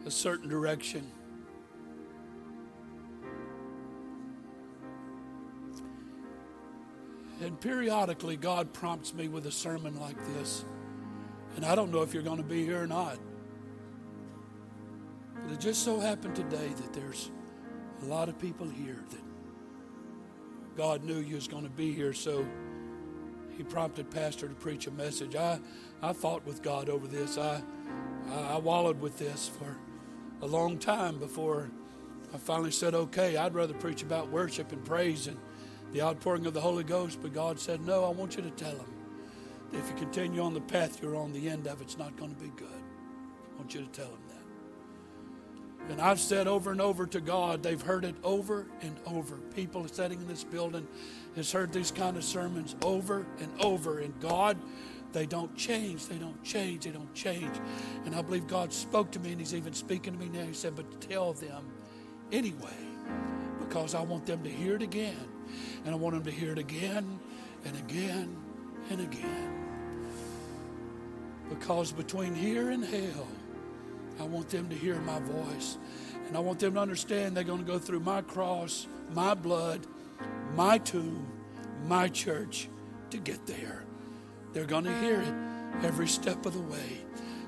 a 0.06 0.10
certain 0.10 0.48
direction. 0.48 1.04
And 7.40 7.60
periodically, 7.60 8.36
God 8.36 8.72
prompts 8.72 9.12
me 9.12 9.26
with 9.26 9.46
a 9.46 9.50
sermon 9.50 9.98
like 9.98 10.16
this. 10.34 10.64
And 11.56 11.64
I 11.64 11.74
don't 11.74 11.90
know 11.90 12.02
if 12.02 12.14
you're 12.14 12.22
going 12.22 12.36
to 12.36 12.44
be 12.44 12.64
here 12.64 12.80
or 12.80 12.86
not. 12.86 13.18
But 15.42 15.54
it 15.54 15.58
just 15.58 15.82
so 15.82 15.98
happened 15.98 16.36
today 16.36 16.68
that 16.68 16.92
there's 16.92 17.32
a 18.02 18.04
lot 18.04 18.28
of 18.28 18.38
people 18.38 18.68
here 18.68 19.02
that 19.10 20.76
God 20.76 21.02
knew 21.02 21.18
you 21.18 21.34
was 21.34 21.48
going 21.48 21.64
to 21.64 21.70
be 21.70 21.92
here, 21.92 22.12
so 22.12 22.46
he 23.56 23.64
prompted 23.64 24.08
pastor 24.08 24.46
to 24.46 24.54
preach 24.54 24.86
a 24.86 24.92
message. 24.92 25.34
I, 25.34 25.58
I 26.04 26.12
fought 26.12 26.44
with 26.44 26.62
God 26.62 26.90
over 26.90 27.06
this. 27.06 27.38
I, 27.38 27.62
I, 28.30 28.40
I 28.54 28.58
wallowed 28.58 29.00
with 29.00 29.18
this 29.18 29.48
for 29.48 29.74
a 30.42 30.46
long 30.46 30.78
time 30.78 31.18
before 31.18 31.70
I 32.34 32.36
finally 32.36 32.72
said, 32.72 32.94
okay, 32.94 33.38
I'd 33.38 33.54
rather 33.54 33.72
preach 33.72 34.02
about 34.02 34.28
worship 34.28 34.70
and 34.72 34.84
praise 34.84 35.28
and 35.28 35.38
the 35.92 36.02
outpouring 36.02 36.44
of 36.44 36.52
the 36.52 36.60
Holy 36.60 36.84
Ghost. 36.84 37.20
But 37.22 37.32
God 37.32 37.58
said, 37.58 37.80
no, 37.80 38.04
I 38.04 38.10
want 38.10 38.36
you 38.36 38.42
to 38.42 38.50
tell 38.50 38.74
them 38.74 38.92
if 39.72 39.88
you 39.88 39.94
continue 39.96 40.42
on 40.42 40.52
the 40.52 40.60
path 40.60 41.00
you're 41.02 41.16
on, 41.16 41.32
the 41.32 41.48
end 41.48 41.66
of 41.66 41.80
it's 41.80 41.96
not 41.96 42.14
going 42.18 42.34
to 42.34 42.40
be 42.40 42.52
good. 42.54 42.68
I 42.68 43.56
want 43.56 43.74
you 43.74 43.80
to 43.80 43.86
tell 43.86 44.10
them 44.10 44.20
that. 44.28 45.92
And 45.92 46.02
I've 46.02 46.20
said 46.20 46.46
over 46.46 46.70
and 46.70 46.82
over 46.82 47.06
to 47.06 47.20
God, 47.20 47.62
they've 47.62 47.80
heard 47.80 48.04
it 48.04 48.14
over 48.22 48.66
and 48.82 48.94
over. 49.06 49.36
People 49.54 49.88
sitting 49.88 50.20
in 50.20 50.28
this 50.28 50.44
building 50.44 50.86
has 51.36 51.50
heard 51.50 51.72
these 51.72 51.90
kind 51.90 52.18
of 52.18 52.24
sermons 52.24 52.76
over 52.82 53.26
and 53.40 53.50
over. 53.60 54.00
And 54.00 54.18
God, 54.20 54.58
they 55.14 55.26
don't 55.26 55.56
change. 55.56 56.08
They 56.08 56.16
don't 56.16 56.42
change. 56.42 56.84
They 56.84 56.90
don't 56.90 57.14
change. 57.14 57.56
And 58.04 58.14
I 58.14 58.20
believe 58.20 58.46
God 58.46 58.72
spoke 58.72 59.12
to 59.12 59.20
me, 59.20 59.30
and 59.30 59.40
He's 59.40 59.54
even 59.54 59.72
speaking 59.72 60.12
to 60.12 60.18
me 60.18 60.28
now. 60.28 60.44
He 60.44 60.52
said, 60.52 60.74
But 60.74 61.00
tell 61.00 61.32
them 61.32 61.64
anyway, 62.32 62.76
because 63.60 63.94
I 63.94 64.02
want 64.02 64.26
them 64.26 64.42
to 64.42 64.50
hear 64.50 64.74
it 64.74 64.82
again. 64.82 65.16
And 65.84 65.94
I 65.94 65.96
want 65.96 66.14
them 66.14 66.24
to 66.24 66.30
hear 66.30 66.52
it 66.52 66.58
again 66.58 67.20
and 67.64 67.76
again 67.76 68.36
and 68.90 69.00
again. 69.00 69.64
Because 71.48 71.92
between 71.92 72.34
here 72.34 72.70
and 72.70 72.84
hell, 72.84 73.28
I 74.18 74.24
want 74.24 74.48
them 74.48 74.68
to 74.68 74.74
hear 74.74 74.96
my 75.00 75.20
voice. 75.20 75.78
And 76.26 76.36
I 76.36 76.40
want 76.40 76.58
them 76.58 76.74
to 76.74 76.80
understand 76.80 77.36
they're 77.36 77.44
going 77.44 77.64
to 77.64 77.70
go 77.70 77.78
through 77.78 78.00
my 78.00 78.22
cross, 78.22 78.88
my 79.12 79.34
blood, 79.34 79.86
my 80.56 80.78
tomb, 80.78 81.26
my 81.86 82.08
church 82.08 82.68
to 83.10 83.18
get 83.18 83.46
there. 83.46 83.83
They're 84.54 84.64
going 84.64 84.84
to 84.84 84.98
hear 85.00 85.20
it 85.20 85.34
every 85.84 86.06
step 86.06 86.46
of 86.46 86.54
the 86.54 86.60
way. 86.60 87.00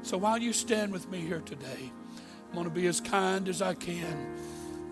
So 0.02 0.18
while 0.18 0.38
you 0.38 0.52
stand 0.52 0.92
with 0.92 1.08
me 1.08 1.20
here 1.20 1.40
today, 1.40 1.92
I'm 2.48 2.54
going 2.54 2.64
to 2.64 2.70
be 2.70 2.88
as 2.88 3.00
kind 3.00 3.48
as 3.48 3.62
I 3.62 3.74
can. 3.74 4.36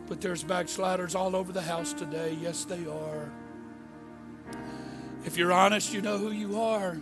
But 0.07 0.21
there's 0.21 0.45
backsliders 0.45 1.15
all 1.15 1.35
over 1.35 1.53
the 1.53 1.63
house 1.63 1.93
today. 1.93 2.37
Yes, 2.41 2.65
they 2.65 2.87
are. 2.87 3.33
If 5.25 5.37
you're 5.37 5.53
honest, 5.53 5.93
you 5.93 6.03
know 6.03 6.19
who 6.19 6.31
you 6.31 6.61
are. 6.61 6.99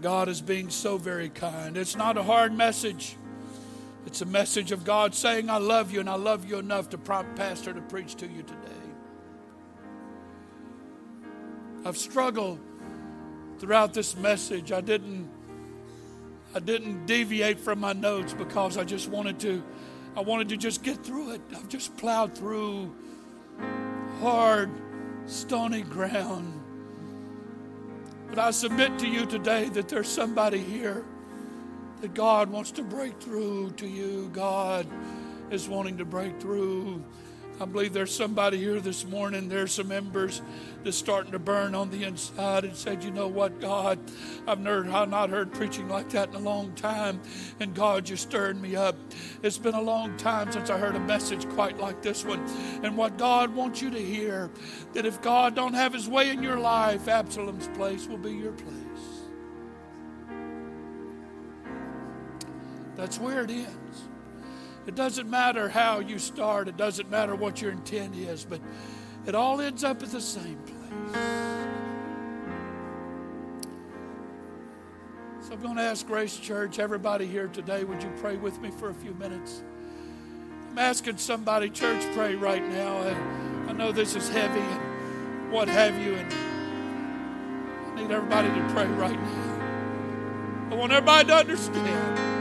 God 0.00 0.28
is 0.28 0.40
being 0.40 0.70
so 0.70 0.96
very 0.96 1.28
kind. 1.28 1.76
It's 1.76 1.96
not 1.96 2.16
a 2.16 2.22
hard 2.22 2.54
message. 2.54 3.16
It's 4.06 4.22
a 4.22 4.26
message 4.26 4.72
of 4.72 4.84
God 4.84 5.14
saying, 5.14 5.50
I 5.50 5.58
love 5.58 5.92
you 5.92 6.00
and 6.00 6.08
I 6.08 6.14
love 6.14 6.48
you 6.48 6.58
enough 6.58 6.88
to 6.90 6.98
prompt 6.98 7.36
Pastor 7.36 7.74
to 7.74 7.80
preach 7.82 8.14
to 8.16 8.26
you 8.26 8.42
today. 8.42 8.70
I've 11.84 11.96
struggled 11.96 12.60
throughout 13.58 13.94
this 13.94 14.16
message. 14.16 14.72
I 14.72 14.80
didn't 14.80 15.28
I 16.54 16.60
didn't 16.60 17.06
deviate 17.06 17.58
from 17.58 17.80
my 17.80 17.92
notes 17.92 18.32
because 18.32 18.78
I 18.78 18.84
just 18.84 19.08
wanted 19.08 19.38
to 19.40 19.62
I 20.16 20.20
wanted 20.20 20.48
to 20.50 20.56
just 20.56 20.82
get 20.82 21.04
through 21.04 21.32
it. 21.32 21.40
I've 21.54 21.68
just 21.68 21.96
plowed 21.96 22.36
through 22.36 22.94
hard, 24.20 24.70
stony 25.26 25.82
ground. 25.82 26.62
But 28.28 28.38
I 28.38 28.50
submit 28.50 28.98
to 29.00 29.06
you 29.06 29.26
today 29.26 29.68
that 29.70 29.88
there's 29.88 30.08
somebody 30.08 30.58
here 30.58 31.04
that 32.00 32.14
God 32.14 32.50
wants 32.50 32.70
to 32.72 32.82
break 32.82 33.20
through 33.20 33.70
to 33.72 33.86
you. 33.86 34.30
God 34.32 34.86
is 35.50 35.68
wanting 35.68 35.98
to 35.98 36.04
break 36.04 36.40
through. 36.40 37.02
I 37.58 37.64
believe 37.64 37.94
there's 37.94 38.14
somebody 38.14 38.58
here 38.58 38.80
this 38.80 39.06
morning, 39.06 39.48
there's 39.48 39.72
some 39.72 39.90
embers 39.90 40.42
that's 40.84 40.96
starting 40.96 41.32
to 41.32 41.38
burn 41.38 41.74
on 41.74 41.90
the 41.90 42.04
inside 42.04 42.64
and 42.64 42.76
said, 42.76 43.02
You 43.02 43.10
know 43.10 43.28
what, 43.28 43.60
God, 43.60 43.98
I've 44.46 44.62
heard, 44.62 44.88
I've 44.88 45.08
not 45.08 45.30
heard 45.30 45.52
preaching 45.54 45.88
like 45.88 46.10
that 46.10 46.28
in 46.28 46.34
a 46.34 46.38
long 46.40 46.74
time. 46.74 47.20
And 47.58 47.74
God, 47.74 48.10
you're 48.10 48.18
stirring 48.18 48.60
me 48.60 48.76
up. 48.76 48.96
It's 49.42 49.56
been 49.56 49.74
a 49.74 49.80
long 49.80 50.16
time 50.18 50.52
since 50.52 50.68
I 50.68 50.78
heard 50.78 50.96
a 50.96 51.00
message 51.00 51.48
quite 51.50 51.78
like 51.78 52.02
this 52.02 52.26
one. 52.26 52.44
And 52.82 52.94
what 52.94 53.16
God 53.16 53.54
wants 53.54 53.80
you 53.80 53.90
to 53.90 54.02
hear, 54.02 54.50
that 54.92 55.06
if 55.06 55.22
God 55.22 55.54
don't 55.54 55.74
have 55.74 55.94
his 55.94 56.08
way 56.08 56.30
in 56.30 56.42
your 56.42 56.58
life, 56.58 57.08
Absalom's 57.08 57.68
place 57.68 58.06
will 58.06 58.18
be 58.18 58.32
your 58.32 58.52
place. 58.52 58.76
That's 62.96 63.18
where 63.18 63.44
it 63.44 63.50
ends. 63.50 63.85
It 64.86 64.94
doesn't 64.94 65.28
matter 65.28 65.68
how 65.68 65.98
you 65.98 66.18
start, 66.18 66.68
it 66.68 66.76
doesn't 66.76 67.10
matter 67.10 67.34
what 67.34 67.60
your 67.60 67.72
intent 67.72 68.14
is, 68.14 68.44
but 68.44 68.60
it 69.26 69.34
all 69.34 69.60
ends 69.60 69.82
up 69.82 70.00
at 70.02 70.10
the 70.10 70.20
same 70.20 70.58
place. 70.58 71.22
So 75.40 75.54
I'm 75.54 75.60
going 75.60 75.76
to 75.76 75.82
ask 75.82 76.06
Grace 76.06 76.36
Church, 76.36 76.78
everybody 76.78 77.26
here 77.26 77.48
today, 77.48 77.82
would 77.82 78.00
you 78.00 78.12
pray 78.20 78.36
with 78.36 78.60
me 78.60 78.70
for 78.70 78.90
a 78.90 78.94
few 78.94 79.12
minutes? 79.14 79.64
I'm 80.70 80.78
asking 80.78 81.16
somebody, 81.16 81.68
church, 81.68 82.04
pray 82.14 82.36
right 82.36 82.62
now. 82.62 82.98
I, 82.98 83.70
I 83.70 83.72
know 83.72 83.90
this 83.90 84.14
is 84.14 84.28
heavy 84.28 84.60
and 84.60 85.50
what 85.50 85.68
have 85.68 85.98
you, 85.98 86.14
and 86.14 86.32
I 87.92 88.02
need 88.02 88.10
everybody 88.12 88.48
to 88.48 88.68
pray 88.72 88.86
right 88.86 89.20
now. 89.20 90.68
I 90.70 90.74
want 90.76 90.92
everybody 90.92 91.28
to 91.28 91.34
understand 91.34 92.35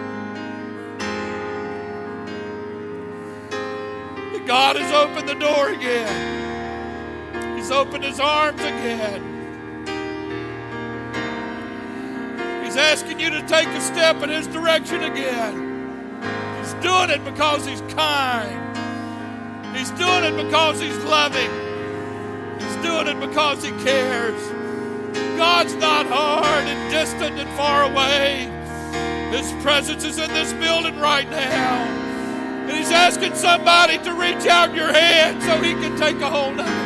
God 4.45 4.75
has 4.75 4.91
opened 4.93 5.27
the 5.27 5.33
door 5.33 5.69
again. 5.69 7.57
He's 7.57 7.71
opened 7.71 8.03
his 8.03 8.19
arms 8.19 8.61
again. 8.61 9.23
He's 12.63 12.77
asking 12.77 13.19
you 13.19 13.31
to 13.31 13.41
take 13.47 13.67
a 13.67 13.81
step 13.81 14.21
in 14.21 14.29
his 14.29 14.45
direction 14.47 15.01
again. 15.01 16.21
He's 16.59 16.73
doing 16.75 17.09
it 17.09 17.25
because 17.25 17.65
he's 17.65 17.81
kind. 17.93 18.75
He's 19.75 19.89
doing 19.91 20.23
it 20.23 20.35
because 20.45 20.79
he's 20.79 20.97
loving. 21.05 21.49
He's 22.59 22.75
doing 22.83 23.07
it 23.07 23.19
because 23.19 23.63
he 23.63 23.71
cares. 23.83 24.39
God's 25.37 25.73
not 25.75 26.05
hard 26.05 26.67
and 26.67 26.91
distant 26.91 27.39
and 27.39 27.49
far 27.57 27.91
away. 27.91 28.51
His 29.35 29.51
presence 29.63 30.03
is 30.03 30.19
in 30.19 30.31
this 30.33 30.53
building 30.53 30.99
right 30.99 31.29
now. 31.31 32.04
And 32.67 32.77
He's 32.77 32.91
asking 32.91 33.35
somebody 33.35 33.97
to 33.99 34.13
reach 34.13 34.47
out 34.47 34.73
your 34.73 34.91
hand 34.91 35.41
so 35.43 35.61
He 35.61 35.73
can 35.73 35.97
take 35.97 36.19
a 36.21 36.29
hold 36.29 36.59
of 36.59 36.67
it. 36.67 36.84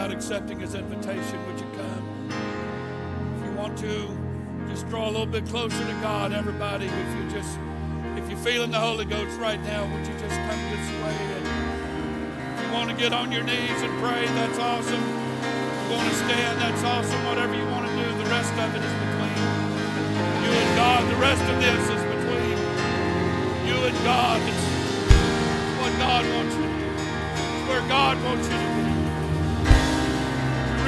About 0.00 0.16
accepting 0.16 0.58
his 0.58 0.74
invitation, 0.74 1.36
would 1.44 1.60
you 1.60 1.66
come? 1.76 2.32
If 3.36 3.44
you 3.44 3.52
want 3.52 3.76
to, 3.84 4.08
just 4.70 4.88
draw 4.88 5.04
a 5.04 5.12
little 5.12 5.26
bit 5.26 5.44
closer 5.44 5.76
to 5.76 5.92
God, 6.00 6.32
everybody. 6.32 6.86
If 6.86 7.16
you 7.20 7.28
just, 7.28 7.58
if 8.16 8.24
you're 8.30 8.38
feeling 8.38 8.70
the 8.70 8.80
Holy 8.80 9.04
Ghost 9.04 9.38
right 9.38 9.60
now, 9.60 9.84
would 9.84 10.06
you 10.08 10.16
just 10.16 10.40
come 10.48 10.60
this 10.72 10.88
way? 11.04 11.20
And 11.36 11.44
if 12.56 12.64
you 12.64 12.72
want 12.72 12.88
to 12.88 12.96
get 12.96 13.12
on 13.12 13.30
your 13.30 13.44
knees 13.44 13.76
and 13.84 13.92
pray, 14.00 14.24
that's 14.24 14.58
awesome. 14.58 15.04
If 15.04 15.90
you 15.90 15.96
want 16.00 16.08
to 16.08 16.16
stand, 16.16 16.56
that's 16.64 16.82
awesome. 16.82 17.20
Whatever 17.26 17.52
you 17.52 17.66
want 17.68 17.84
to 17.84 17.92
do, 17.92 18.08
the 18.24 18.30
rest 18.32 18.56
of 18.56 18.72
it 18.72 18.80
is 18.80 18.94
between 19.04 19.36
you 19.36 20.50
and 20.64 20.70
God. 20.80 21.04
The 21.12 21.20
rest 21.20 21.44
of 21.44 21.60
this 21.60 21.82
is 21.92 22.02
between 22.08 22.56
you 23.68 23.76
and 23.84 23.96
God. 24.00 24.40
It's 24.48 24.64
what 25.76 25.92
God 26.00 26.24
wants 26.24 26.56
you 26.56 26.64
to 26.64 26.72
do. 26.72 26.88
It's 26.88 27.68
where 27.68 27.84
God 27.84 28.16
wants 28.24 28.48
you 28.48 28.56
to 28.56 28.80
be. 28.80 28.89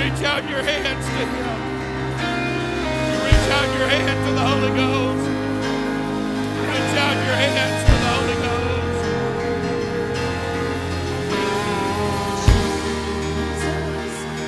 Reach 0.03 0.25
out 0.25 0.43
your 0.51 0.65
hands 0.65 1.07
to 1.07 1.13
Him. 1.31 1.31
You 3.07 3.19
reach 3.23 3.49
out 3.55 3.69
your 3.79 3.87
hand 3.87 4.19
to 4.27 4.33
the 4.35 4.43
Holy 4.51 4.75
Ghost. 4.75 5.31
Reach 6.59 6.95
out 6.99 7.17
your 7.23 7.39
hands 7.39 7.87
to 7.87 7.93
the 8.03 8.11
Holy 8.11 8.35
Ghost. 8.43 8.99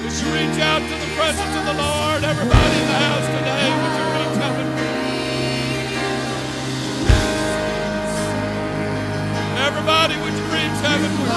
Would 0.02 0.16
you 0.18 0.26
reach 0.34 0.58
out 0.58 0.82
to 0.82 0.94
the 0.98 1.10
presence 1.14 1.54
of 1.54 1.64
the 1.70 1.76
Lord? 1.78 2.24
Everybody 2.24 2.74
in 2.82 2.88
the 2.90 2.98
house 3.06 3.26
today, 3.30 3.70
would 3.78 3.94
you 3.94 4.10
reach 4.10 4.42
and 4.58 4.74
Everybody, 9.70 10.14
would 10.18 10.34
you 10.34 10.46
reach 10.50 10.78
heavenward? 10.82 11.34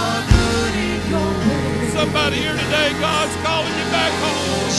Somebody 1.97 2.37
here 2.37 2.53
today, 2.53 2.93
God's 3.01 3.33
calling 3.41 3.73
you 3.73 3.85
back 3.89 4.13
home. 4.21 4.69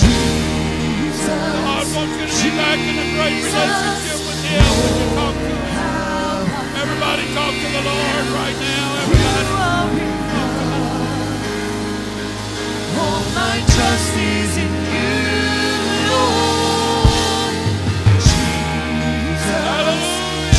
God 1.66 1.87
wants 1.99 2.14
you 2.14 2.27
to 2.31 2.37
be 2.47 2.51
back 2.57 2.79
in 2.79 2.95
a 2.95 3.07
great 3.19 3.43
relationship 3.43 4.23
with 4.23 4.39
Him. 4.47 4.62
Would 4.62 4.95
you 5.03 5.09
talk 5.19 5.35
to 5.35 5.51
Him? 5.51 5.66
Everybody 6.79 7.25
talk 7.35 7.53
to 7.59 7.69
the 7.75 7.83
Lord 7.91 8.25
right 8.39 8.55
now. 8.62 9.03
Everybody. 9.03 10.07
All 13.03 13.23
my 13.35 13.57
trust 13.66 14.14
is 14.14 14.53
in 14.62 14.71
you, 14.95 15.11
Lord. 16.07 17.55
Jesus, 18.23 19.59
Hallelujah. 19.66 20.55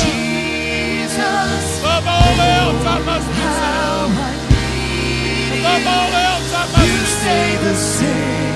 Jesus, 1.08 1.80
Above 1.80 2.04
all 2.04 2.36
else, 2.36 2.84
I 2.84 3.00
must 3.08 3.28
be 3.32 3.34
saved. 3.40 3.64
how 3.64 4.12
I 4.12 4.36
need 4.52 5.60
Above 5.60 5.88
all 5.88 6.14
else, 6.28 6.39
you 6.78 7.06
stay 7.20 7.58
the 7.64 7.76
same. 7.76 8.50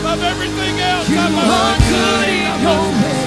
Above 0.00 0.22
everything 0.22 0.80
else, 0.80 1.08
You 1.08 1.18
I 1.18 1.28
are 1.28 1.78
good. 1.90 2.28
In 2.28 2.62
your 2.62 2.84
way. 3.02 3.25